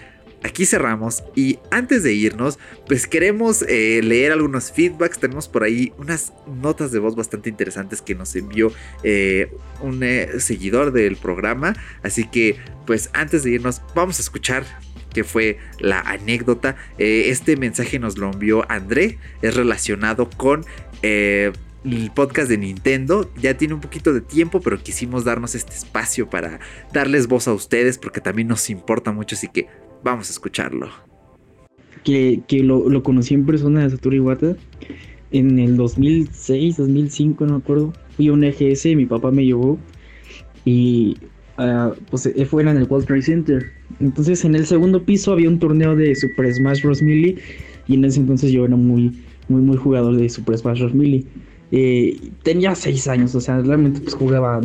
[0.43, 5.20] aquí cerramos y antes de irnos, pues queremos eh, leer algunos feedbacks.
[5.20, 8.72] Tenemos por ahí unas notas de voz bastante interesantes que nos envió
[9.03, 9.51] eh,
[9.82, 11.74] un eh, seguidor del programa.
[12.03, 14.66] Así que, pues antes de irnos, vamos a escuchar
[15.14, 16.76] que fue la anécdota.
[16.97, 20.66] este mensaje nos lo envió André, es relacionado con
[21.01, 21.53] el
[22.16, 23.30] podcast de Nintendo.
[23.39, 26.59] Ya tiene un poquito de tiempo, pero quisimos darnos este espacio para
[26.93, 29.68] darles voz a ustedes porque también nos importa mucho, así que
[30.03, 30.89] Vamos a escucharlo.
[32.03, 34.57] Que, lo, conocí en persona de Satoru Iwata
[35.32, 37.93] en el 2006, 2005, no me acuerdo.
[38.16, 39.80] Fui a un EGS, mi papá me llevó
[40.66, 41.18] y
[42.09, 43.71] pues eh, fue en el World Trade Center.
[43.99, 47.01] Entonces en el segundo piso había un torneo de Super Smash Bros.
[47.01, 47.37] Melee
[47.87, 49.11] y en ese entonces yo era muy,
[49.49, 50.93] muy, muy jugador de Super Smash Bros.
[50.93, 51.25] Melee.
[51.75, 54.61] Eh, tenía seis años, o sea, realmente pues jugaba,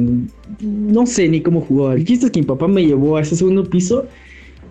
[0.60, 1.94] no sé ni cómo jugaba.
[1.94, 4.06] El chiste es que mi papá me llevó a ese segundo piso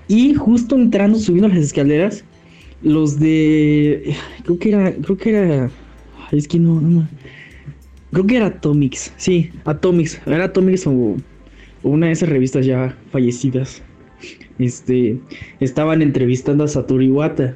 [0.07, 2.23] y justo entrando, subiendo las escaleras,
[2.81, 4.15] los de.
[4.43, 4.93] Creo que era.
[4.93, 5.71] Creo que era.
[6.31, 7.07] Es que no, no.
[8.11, 9.13] Creo que era Atomics.
[9.17, 10.21] Sí, Atomics.
[10.25, 11.17] Era Atomics o,
[11.83, 13.81] una de esas revistas ya fallecidas.
[14.59, 15.19] Este.
[15.59, 17.55] Estaban entrevistando a Satoru Iwata.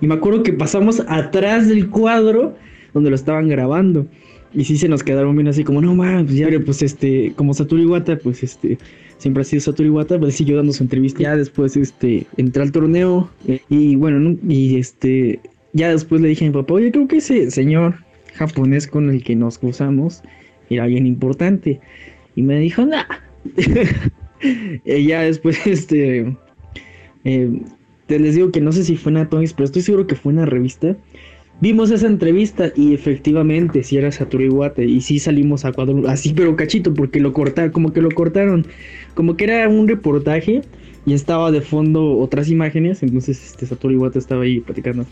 [0.00, 2.54] Y me acuerdo que pasamos atrás del cuadro
[2.92, 4.06] donde lo estaban grabando.
[4.52, 7.52] Y sí se nos quedaron bien así como, no mames, pues ya, pues este, como
[7.52, 8.78] Satoru Iwata, pues este,
[9.18, 11.22] siempre ha sido Satoru Iwata, pues siguió dando su entrevista.
[11.22, 15.40] Ya después, este, entré al torneo eh, y bueno, y este,
[15.72, 17.96] ya después le dije a mi papá, oye, creo que ese señor
[18.34, 20.22] japonés con el que nos cruzamos
[20.70, 21.80] era bien importante.
[22.34, 23.04] Y me dijo, nah.
[24.84, 26.36] ya después, este,
[27.24, 27.62] eh,
[28.06, 30.32] te les digo que no sé si fue en Atomics, pero estoy seguro que fue
[30.32, 30.96] una revista.
[31.60, 36.34] Vimos esa entrevista y efectivamente si era Satoru Iwata y sí salimos a cuadro así
[36.34, 38.66] pero cachito porque lo cortaron, como que lo cortaron,
[39.14, 40.60] como que era un reportaje
[41.06, 45.06] y estaba de fondo otras imágenes, entonces este Satoru Iwata estaba ahí platicando.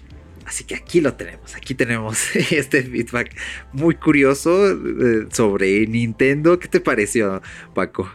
[0.44, 3.34] Así que aquí lo tenemos, aquí tenemos este feedback
[3.72, 6.58] muy curioso eh, sobre Nintendo.
[6.58, 7.40] ¿Qué te pareció,
[7.72, 8.10] Paco?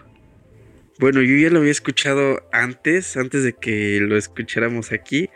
[1.00, 5.30] Bueno, yo ya lo había escuchado antes, antes de que lo escucháramos aquí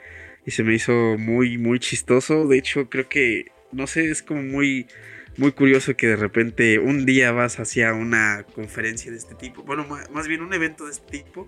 [0.46, 2.46] y se me hizo muy, muy chistoso.
[2.50, 4.88] De hecho, creo que, no sé, es como muy,
[5.38, 9.88] muy curioso que de repente un día vas hacia una conferencia de este tipo, bueno,
[10.12, 11.48] más bien un evento de este tipo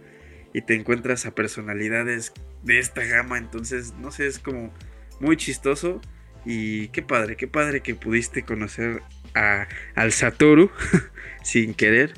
[0.53, 2.31] y te encuentras a personalidades
[2.63, 3.37] de esta gama.
[3.37, 4.73] Entonces, no sé, es como
[5.19, 5.99] muy chistoso.
[6.45, 9.01] Y qué padre, qué padre que pudiste conocer
[9.33, 10.71] a, al Satoru
[11.43, 12.13] sin querer.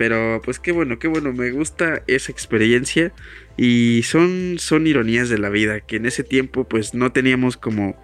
[0.00, 3.12] Pero pues qué bueno, qué bueno, me gusta esa experiencia
[3.58, 8.02] y son, son ironías de la vida, que en ese tiempo pues no teníamos como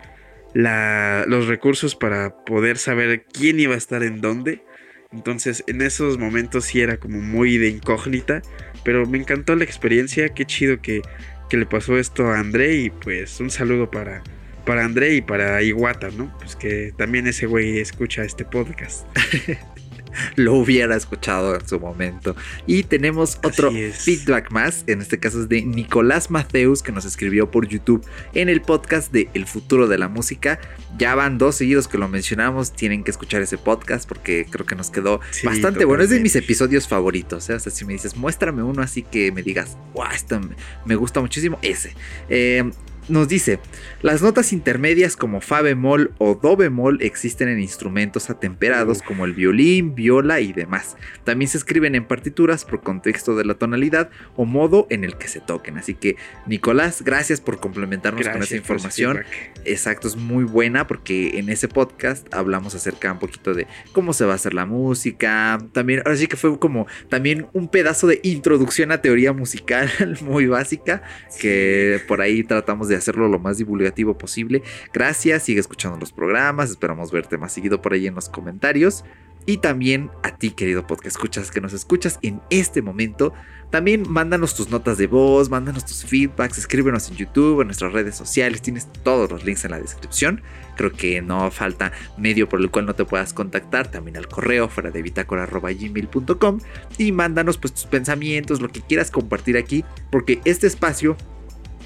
[0.53, 4.63] la, los recursos para poder saber quién iba a estar en dónde.
[5.11, 8.43] Entonces en esos momentos sí era como muy de incógnita,
[8.85, 11.01] pero me encantó la experiencia, qué chido que,
[11.49, 14.23] que le pasó esto a André y pues un saludo para,
[14.67, 16.37] para André y para Iguata, ¿no?
[16.41, 19.07] Pues que también ese güey escucha este podcast.
[20.37, 22.37] lo hubiera escuchado en su momento.
[22.67, 27.51] Y tenemos otro feedback más, en este caso es de Nicolás Mateus, que nos escribió
[27.51, 28.05] por YouTube
[28.35, 30.59] en el podcast de El futuro de la música.
[30.99, 34.75] Ya van dos seguidos que lo mencionamos, tienen que escuchar ese podcast porque creo que
[34.75, 36.03] nos quedó bastante bueno.
[36.03, 37.55] Es de mis episodios favoritos, ¿eh?
[37.55, 40.41] o sea, si me dices, muéstrame uno así que me digas, wow, esto
[40.85, 41.95] me gusta muchísimo, ese.
[42.29, 42.71] Eh,
[43.09, 43.61] nos dice,
[44.03, 49.33] las notas intermedias como fa bemol o do bemol existen en instrumentos atemperados como el
[49.33, 50.97] violín, viola y demás.
[51.25, 55.29] También se escriben en partituras por contexto de la tonalidad o modo en el que
[55.29, 55.79] se toquen.
[55.79, 59.25] Así que Nicolás, gracias por complementarnos con esa información.
[59.65, 64.25] Exacto, es muy buena porque en ese podcast hablamos acerca un poquito de cómo se
[64.25, 65.59] va a hacer la música.
[65.73, 69.91] También, ahora sí que fue como también un pedazo de introducción a teoría musical
[70.23, 71.03] muy básica
[71.41, 74.63] que por ahí tratamos de hacerlo lo más divulgativo posible.
[74.93, 79.05] Gracias, sigue escuchando los programas, esperamos verte más seguido por ahí en los comentarios.
[79.49, 83.33] Y también a ti, querido podcast escuchas que nos escuchas en este momento.
[83.71, 88.17] También mándanos tus notas de voz, mándanos tus feedbacks, escríbenos en YouTube, en nuestras redes
[88.17, 88.61] sociales.
[88.61, 90.43] Tienes todos los links en la descripción.
[90.77, 93.89] Creo que no falta medio por el cual no te puedas contactar.
[93.89, 96.59] También al correo fuera de bitácora.gmail.com.
[96.99, 99.85] Y mándanos pues tus pensamientos, lo que quieras compartir aquí.
[100.11, 101.17] Porque este espacio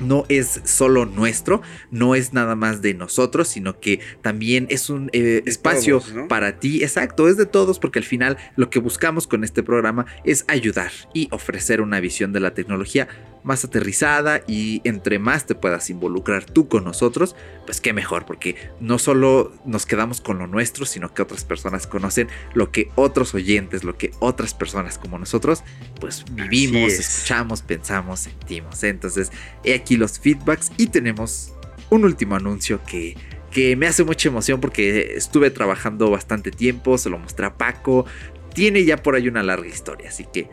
[0.00, 5.10] no es solo nuestro, no es nada más de nosotros, sino que también es un
[5.12, 6.82] eh, espacio para ti.
[6.82, 10.90] Exacto, es de todos porque al final lo que buscamos con este programa es ayudar
[11.14, 13.08] y ofrecer una visión de la tecnología
[13.42, 18.56] más aterrizada y entre más te puedas involucrar tú con nosotros, pues qué mejor, porque
[18.80, 23.34] no solo nos quedamos con lo nuestro, sino que otras personas conocen lo que otros
[23.34, 25.62] oyentes, lo que otras personas como nosotros,
[26.00, 28.82] pues vivimos, escuchamos, pensamos, sentimos.
[28.82, 29.30] Entonces,
[29.64, 31.52] he aquí los feedbacks y tenemos
[31.90, 33.16] un último anuncio que
[33.50, 38.06] que me hace mucha emoción porque estuve trabajando bastante tiempo, se lo mostré a Paco,
[38.54, 40.48] tiene ya por ahí una larga historia, así que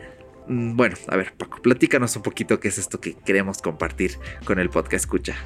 [0.48, 4.12] bueno, a ver Paco, platícanos un poquito qué es esto que queremos compartir
[4.44, 5.36] con el podcast escucha.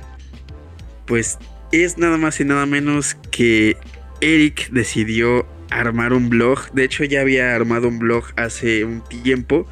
[1.07, 1.39] Pues
[1.73, 3.77] es nada más y nada menos que
[4.21, 9.67] Eric decidió armar un blog, de hecho ya había armado un blog hace un tiempo,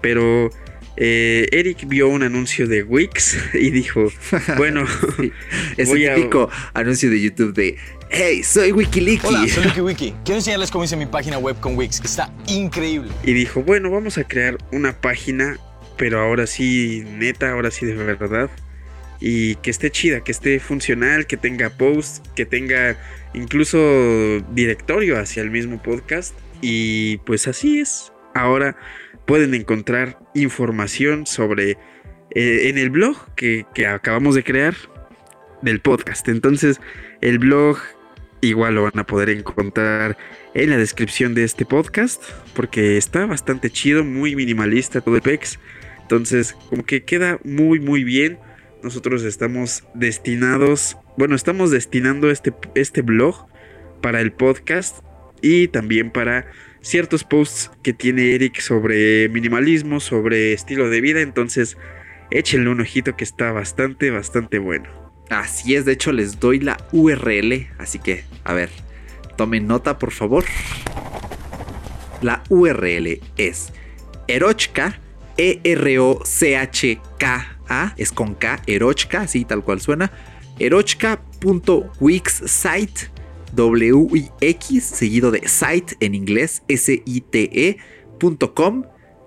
[0.00, 0.50] pero
[0.96, 4.12] eh, Eric vio un anuncio de Wix y dijo,
[4.56, 4.84] bueno,
[5.76, 7.76] es el típico anuncio de YouTube de,
[8.10, 9.24] hey, soy Wikileaks.
[9.24, 10.14] Hola, soy WikiWiki.
[10.24, 12.00] Quiero enseñarles cómo hice mi página web con Wix.
[12.04, 13.10] Está increíble.
[13.24, 15.58] Y dijo, bueno, vamos a crear una página,
[15.96, 18.50] pero ahora sí, neta, ahora sí de verdad.
[19.20, 22.98] Y que esté chida, que esté funcional, que tenga posts, que tenga
[23.32, 23.78] incluso
[24.52, 26.34] directorio hacia el mismo podcast.
[26.60, 28.12] Y pues así es.
[28.34, 28.76] Ahora
[29.26, 31.78] pueden encontrar información sobre
[32.30, 34.74] eh, en el blog que, acabamos de crear
[35.62, 36.28] del podcast.
[36.28, 36.80] Entonces,
[37.20, 37.78] el blog
[38.40, 40.18] igual lo van a poder encontrar
[40.52, 42.22] en la descripción de este podcast
[42.54, 45.58] porque está bastante chido, muy minimalista todo el PEX.
[46.02, 48.38] Entonces, como que queda muy muy bien.
[48.82, 53.46] Nosotros estamos destinados, bueno, estamos destinando este, este blog
[54.02, 54.98] para el podcast
[55.40, 56.46] y también para
[56.84, 61.78] ciertos posts que tiene Eric sobre minimalismo, sobre estilo de vida, entonces
[62.30, 64.90] échenle un ojito que está bastante, bastante bueno.
[65.30, 68.68] Así es, de hecho les doy la URL, así que, a ver,
[69.36, 70.44] tomen nota por favor.
[72.20, 73.72] La URL es
[74.28, 75.00] erochka,
[75.38, 76.34] E-R-O-C-H-K-A,
[77.96, 80.12] es con K, erochka, así tal cual suena,
[80.58, 83.13] erochka.wixsite
[83.54, 87.84] W-I-X seguido de site en inglés, S-I-T-E.com,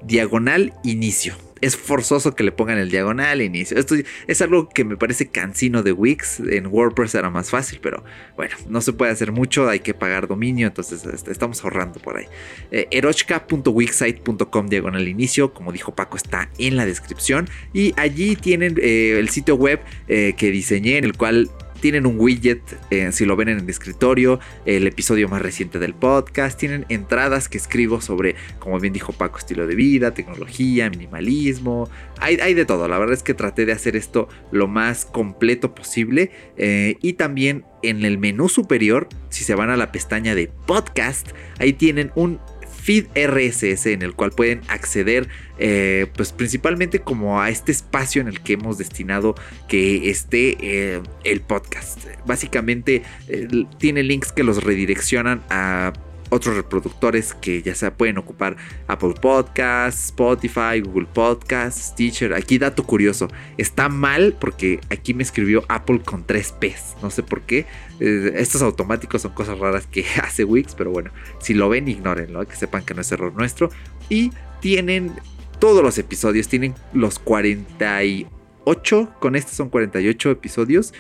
[0.03, 1.35] diagonal inicio.
[1.61, 3.77] Es forzoso que le pongan el diagonal inicio.
[3.77, 3.95] Esto
[4.27, 6.39] es algo que me parece cansino de Wix.
[6.39, 8.03] En WordPress era más fácil, pero
[8.35, 9.67] bueno, no se puede hacer mucho.
[9.67, 12.25] Hay que pagar dominio, entonces este, estamos ahorrando por ahí.
[12.71, 15.53] Eh, erochka.wixsite.com diagonal inicio.
[15.53, 17.49] Como dijo Paco, está en la descripción.
[17.73, 22.19] Y allí tienen eh, el sitio web eh, que diseñé, en el cual tienen un
[22.19, 26.59] widget, eh, si lo ven en el escritorio, el episodio más reciente del podcast.
[26.59, 31.89] Tienen entradas que escribo sobre, como bien dijo Paco, estilo de vida, tecnología, minimalismo.
[32.19, 32.87] Hay, hay de todo.
[32.87, 36.31] La verdad es que traté de hacer esto lo más completo posible.
[36.57, 41.29] Eh, y también en el menú superior, si se van a la pestaña de podcast,
[41.59, 42.39] ahí tienen un
[42.87, 45.27] feed RSS en el cual pueden acceder
[45.59, 49.35] eh, pues principalmente como a este espacio en el que hemos destinado
[49.67, 52.05] que esté eh, el podcast.
[52.25, 55.91] Básicamente eh, tiene links que los redireccionan a
[56.29, 58.57] otros reproductores que ya se pueden ocupar
[58.87, 62.33] Apple Podcasts, Spotify, Google Podcasts, Stitcher.
[62.33, 67.23] Aquí dato curioso, está mal porque aquí me escribió Apple con tres P's, no sé
[67.23, 67.65] por qué.
[67.99, 72.45] Eh, estos automáticos son cosas raras que hace Wix, pero bueno, si lo ven, ignórenlo,
[72.47, 73.69] que sepan que no es error nuestro.
[74.09, 75.13] Y tienen
[75.59, 80.93] todos los episodios, tienen los 48, con este son 48 episodios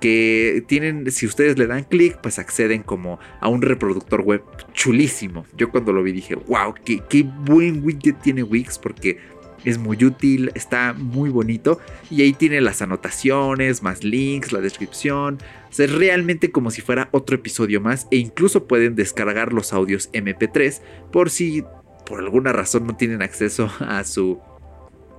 [0.00, 4.42] que tienen, si ustedes le dan clic, pues acceden como a un reproductor web
[4.72, 5.46] chulísimo.
[5.56, 9.18] Yo cuando lo vi dije, wow, qué, buen widget tiene Wix porque
[9.64, 15.38] es muy útil, está muy bonito y ahí tiene las anotaciones, más links, la descripción.
[15.68, 19.72] O sea, es realmente como si fuera otro episodio más e incluso pueden descargar los
[19.72, 20.80] audios MP3
[21.12, 21.64] por si
[22.06, 24.40] por alguna razón no tienen acceso a su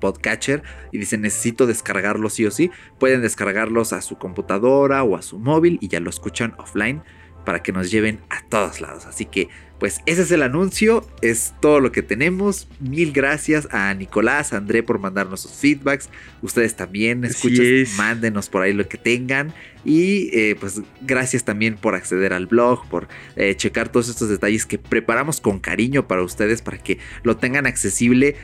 [0.02, 5.22] podcatcher y dicen necesito descargarlo sí o sí, pueden descargarlos a su computadora o a
[5.22, 7.02] su móvil y ya lo escuchan offline
[7.46, 9.06] para que nos lleven a todos lados.
[9.06, 9.48] Así que
[9.82, 12.68] pues ese es el anuncio, es todo lo que tenemos.
[12.80, 16.08] Mil gracias a Nicolás, a André por mandarnos sus feedbacks.
[16.44, 19.52] Ustedes también escuchen, mándenos por ahí lo que tengan.
[19.84, 24.68] Y eh, pues gracias también por acceder al blog, por eh, checar todos estos detalles
[24.68, 28.36] que preparamos con cariño para ustedes, para que lo tengan accesible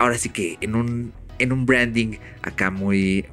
[0.00, 3.26] ahora sí que en un, en un branding acá muy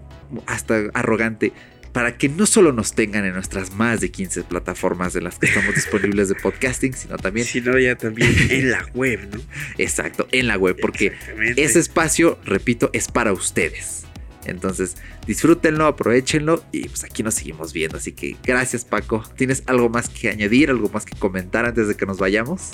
[0.45, 1.53] hasta arrogante
[1.93, 5.47] para que no solo nos tengan en nuestras más de 15 plataformas en las que
[5.47, 7.47] estamos disponibles de podcasting, sino también...
[7.47, 9.41] Sino ya también en la web, ¿no?
[9.79, 11.13] Exacto, en la web, porque
[11.55, 14.05] ese espacio, repito, es para ustedes.
[14.45, 17.97] Entonces, disfrútenlo, aprovechenlo y pues aquí nos seguimos viendo.
[17.97, 19.23] Así que gracias Paco.
[19.35, 22.73] ¿Tienes algo más que añadir, algo más que comentar antes de que nos vayamos?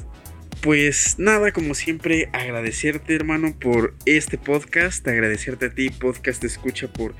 [0.64, 7.14] Pues nada, como siempre, agradecerte hermano por este podcast, agradecerte a ti, podcast escucha, por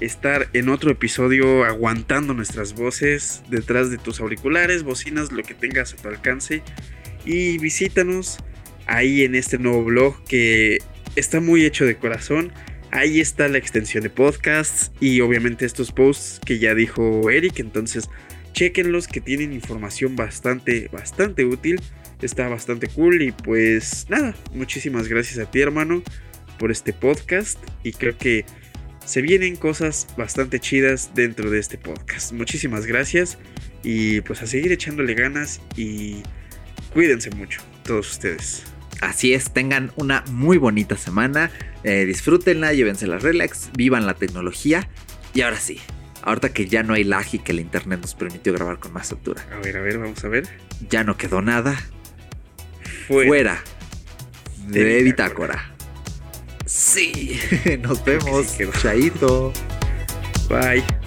[0.00, 5.92] estar en otro episodio aguantando nuestras voces detrás de tus auriculares, bocinas, lo que tengas
[5.92, 6.62] a tu alcance.
[7.26, 8.38] Y visítanos
[8.86, 10.78] ahí en este nuevo blog que
[11.16, 12.50] está muy hecho de corazón.
[12.92, 17.58] Ahí está la extensión de podcasts y obviamente estos posts que ya dijo Eric.
[17.58, 18.08] Entonces,
[18.54, 21.78] chequenlos que tienen información bastante, bastante útil.
[22.22, 26.02] Está bastante cool y pues nada, muchísimas gracias a ti hermano
[26.58, 28.46] por este podcast y creo que
[29.04, 32.32] se vienen cosas bastante chidas dentro de este podcast.
[32.32, 33.38] Muchísimas gracias
[33.82, 36.22] y pues a seguir echándole ganas y
[36.94, 38.64] cuídense mucho todos ustedes.
[39.02, 41.50] Así es, tengan una muy bonita semana,
[41.84, 44.88] eh, disfrútenla, llévense las relax, vivan la tecnología
[45.34, 45.80] y ahora sí,
[46.22, 49.12] ahorita que ya no hay lag y que el internet nos permitió grabar con más
[49.12, 49.46] altura.
[49.52, 50.48] A ver, a ver, vamos a ver.
[50.88, 51.78] Ya no quedó nada
[53.06, 53.24] Fuera.
[53.24, 53.62] fuera
[54.66, 55.72] de de Bitácora.
[56.64, 57.40] Sí,
[57.80, 58.56] nos vemos.
[58.80, 59.52] Chaito.
[60.48, 61.05] Bye.